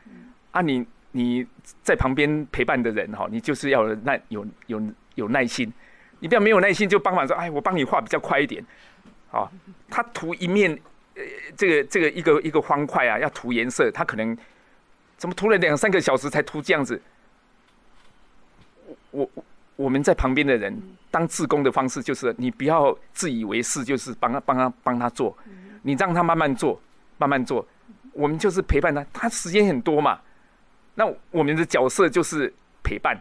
[0.52, 1.46] 啊，你你
[1.82, 4.82] 在旁边陪伴的人哈，你就是要耐有有
[5.16, 5.72] 有耐心。
[6.20, 8.66] 你不要没有耐心就帮忙说，哎，我帮你画比较快一点，
[9.30, 9.52] 好，
[9.90, 10.72] 他涂一面，
[11.16, 11.22] 呃，
[11.58, 14.38] 这个这个一个一个方块啊，要涂颜色，他可能
[15.24, 17.02] 怎么涂了两三个小时才涂这样子？
[19.12, 19.46] 我我
[19.78, 20.78] 我们在旁边的人
[21.10, 25.34] 当自工的方式就是，你不要自以为是，就是帮他帮他帮他做，
[25.84, 26.78] 你让他慢慢做，
[27.18, 27.66] 慢慢做，
[28.12, 30.20] 我们就是陪伴他，他时间很多嘛，
[30.96, 32.54] 那我们的角色就是
[32.84, 33.18] 陪伴。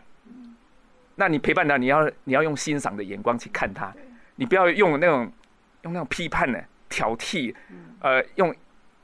[1.15, 3.95] 那你陪伴他，你要你要用欣赏的眼光去看他，
[4.35, 5.33] 你不要用那种
[5.83, 7.55] 用那种批判的挑剔，
[8.01, 8.53] 呃，用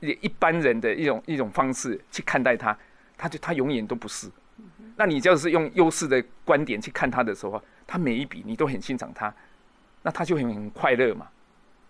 [0.01, 2.77] 一般人的一种一种方式去看待他，
[3.19, 4.27] 他就他永远都不是。
[4.95, 9.33] 那你就是用优势的观点去看他的时候，他每一笔你都很欣赏他，
[10.01, 11.27] 那他就很很快乐嘛。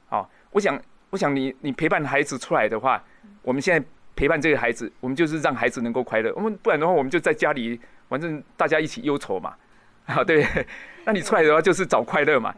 [0.07, 3.03] 好，我想我想你你陪伴孩子出来的话，
[3.41, 6.33] 我们现在陪伴这个孩子，我们就是让孩子能够快乐。
[6.35, 9.55] 我们不然的话，我们就在家里，反正大家一起忧愁嘛。
[10.05, 10.45] 啊，对，
[11.05, 12.53] 那你出来的话就是找快乐嘛。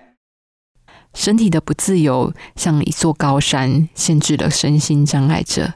[1.14, 5.74] 身体的不自由像一座高山，限制了身心障碍者。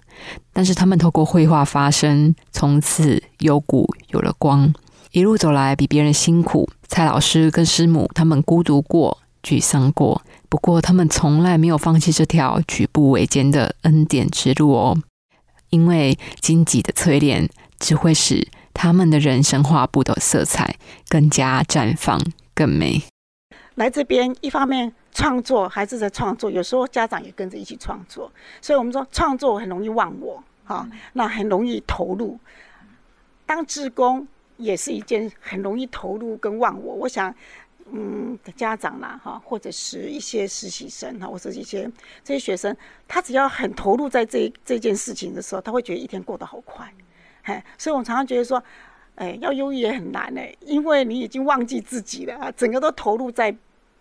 [0.56, 4.74] 但是他们透过绘画发声，从此有谷有了光。
[5.12, 14.98] 一路走来比别人辛苦，蔡老师跟师母他们孤独过、沮丧过，不过他们从来没有放弃这条举步维艰的恩典之路哦。
[15.72, 18.48] 因为荆棘的淬炼，只会使。
[18.78, 20.76] 他们的人生画布的色彩
[21.08, 22.22] 更加绽放，
[22.54, 23.04] 更美。
[23.76, 28.30] 来这边，一方面创作，孩子在创作，有时候家长也跟着一起创作。
[28.62, 32.38] 所以我们说，创作很容易忘我，哈，那很容易投入。
[33.46, 36.96] 当志工也是一件很容易投入跟忘我。
[36.96, 37.34] 我想，
[37.90, 41.90] 嗯，家长啦，哈，或者是一些实习生哈，或者一些
[42.22, 42.76] 这些学生，
[43.08, 46.92] 他只要很投入在这这件事情的时候，他会觉得一天过得好快。
[47.42, 48.62] 嘿，所以我常常觉得说，
[49.16, 53.56] 哎，要忧郁也很难哎，因为你已经忘记自己了，整个都投入在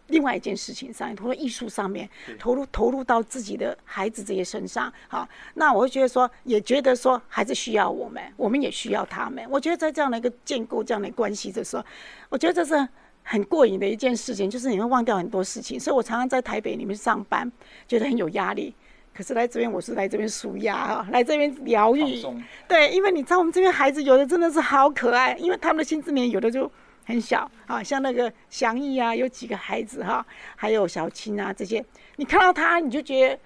[0.08, 4.92] 另外一件事情上，投入艺术上面，投入投入到自己的孩子这些身上。
[5.08, 9.44] 好，那我会觉得说，也觉得说，孩子需要我们，我们也需要他们。
[9.48, 11.84] 我觉得在这样的一个建构这样的关系的时候，
[12.28, 12.88] 我觉得这是
[13.22, 15.80] 很过瘾的一件事情，就是你会忘掉很多事情。
[15.80, 17.50] 所以我常常在台北里面上班，
[17.88, 18.74] 觉得很有压力。
[19.16, 22.20] 可是来这边，我是来这边舒压啊，来这边疗愈。
[22.66, 26.70] 对，因为你知道我们这边孩子有的真的是好可爱，因为他们的心智年有的就
[27.04, 30.24] 很小啊，像那个祥义啊，有几个孩子哈，
[30.56, 31.84] 还有小青啊这些，
[32.16, 33.38] 你看到他你就觉得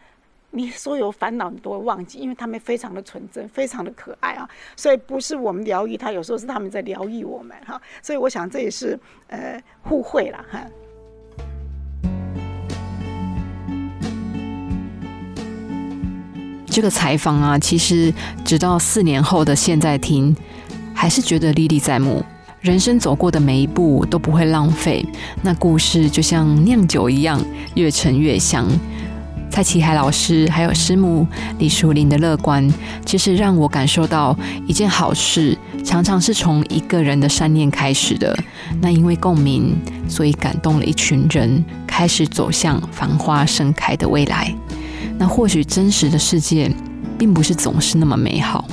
[0.50, 10.64] 你所有烦恼你都会忘记，因为他们非常的纯真，非常的可爱啊，所以不是我们疗愈他，有时候是他们在疗愈我们哈，所以我想这也是呃互惠了哈。
[16.66, 20.36] 这个采访啊，其实直到四年后的现在听，
[20.94, 22.24] 还是觉得历历在目。
[22.60, 25.06] 人生走过的每一步都不会浪费，
[25.42, 27.40] 那故事就像酿酒一样，
[27.74, 28.66] 越陈越香。
[29.50, 31.26] 蔡启海老师还有师母
[31.58, 32.68] 李淑玲的乐观，
[33.06, 34.36] 其实让我感受到
[34.66, 38.36] 一件好事，常常是从一个人的善念开始的。
[38.80, 39.76] 那因为共鸣，
[40.08, 44.52] 所以感动了一群人，开始走向繁花盛开的未来。
[45.16, 46.70] 那或许真实的世界
[47.16, 48.68] 并不是总是那么美好，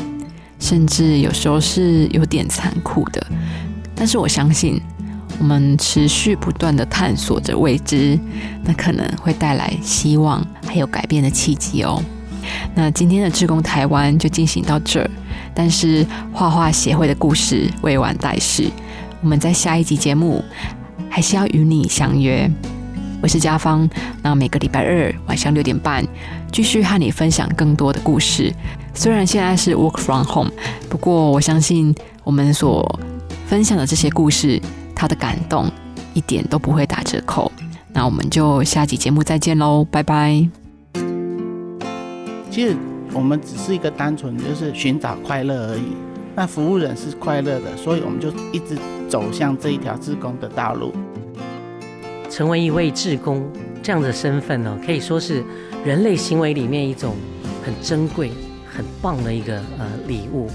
[0.60, 3.26] 甚至有时候是有点残酷的。
[3.96, 4.82] 但是我相信，
[5.40, 8.20] 我们持续不断的探索着未知，
[8.64, 12.04] 那可能会带来希望还有改变的契机哦。
[12.76, 15.10] 那今天的志工台湾就进行到这儿，
[15.54, 18.72] 但是画画协会的故事未完待续，
[19.22, 20.44] 我们在下一集节目
[21.10, 22.50] 还是要与你相约。
[23.22, 23.90] 我是家芳，
[24.22, 26.06] 那每个礼拜二晚上六点半，
[26.52, 28.54] 继续和你分享更多的故事。
[28.94, 30.52] 虽然现在是 work from home，
[30.88, 33.00] 不过我相信我们所
[33.48, 34.60] 分享的这些故事，
[34.96, 35.72] 他的感动
[36.14, 37.52] 一点都不会打折扣。
[37.94, 40.48] 那我们就下集节目再见喽，拜拜。
[42.50, 42.76] 其实
[43.14, 45.84] 我们只是一个单纯就是寻找快乐而已。
[46.36, 48.78] 那服务人是快乐的，所以我们就一直
[49.08, 50.94] 走向这一条志工的道路。
[52.30, 53.48] 成为一位志工
[53.82, 55.44] 这样的身份呢，可以说是
[55.86, 57.16] 人类行为里面一种
[57.64, 58.32] 很珍贵、
[58.68, 60.50] 很棒的一个呃礼物。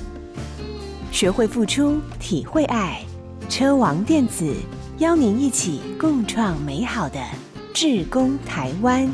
[1.13, 3.03] 学会付出，体会爱，
[3.49, 4.55] 车王电子
[4.99, 7.21] 邀您一起共创美好的
[7.75, 9.13] 智工台湾。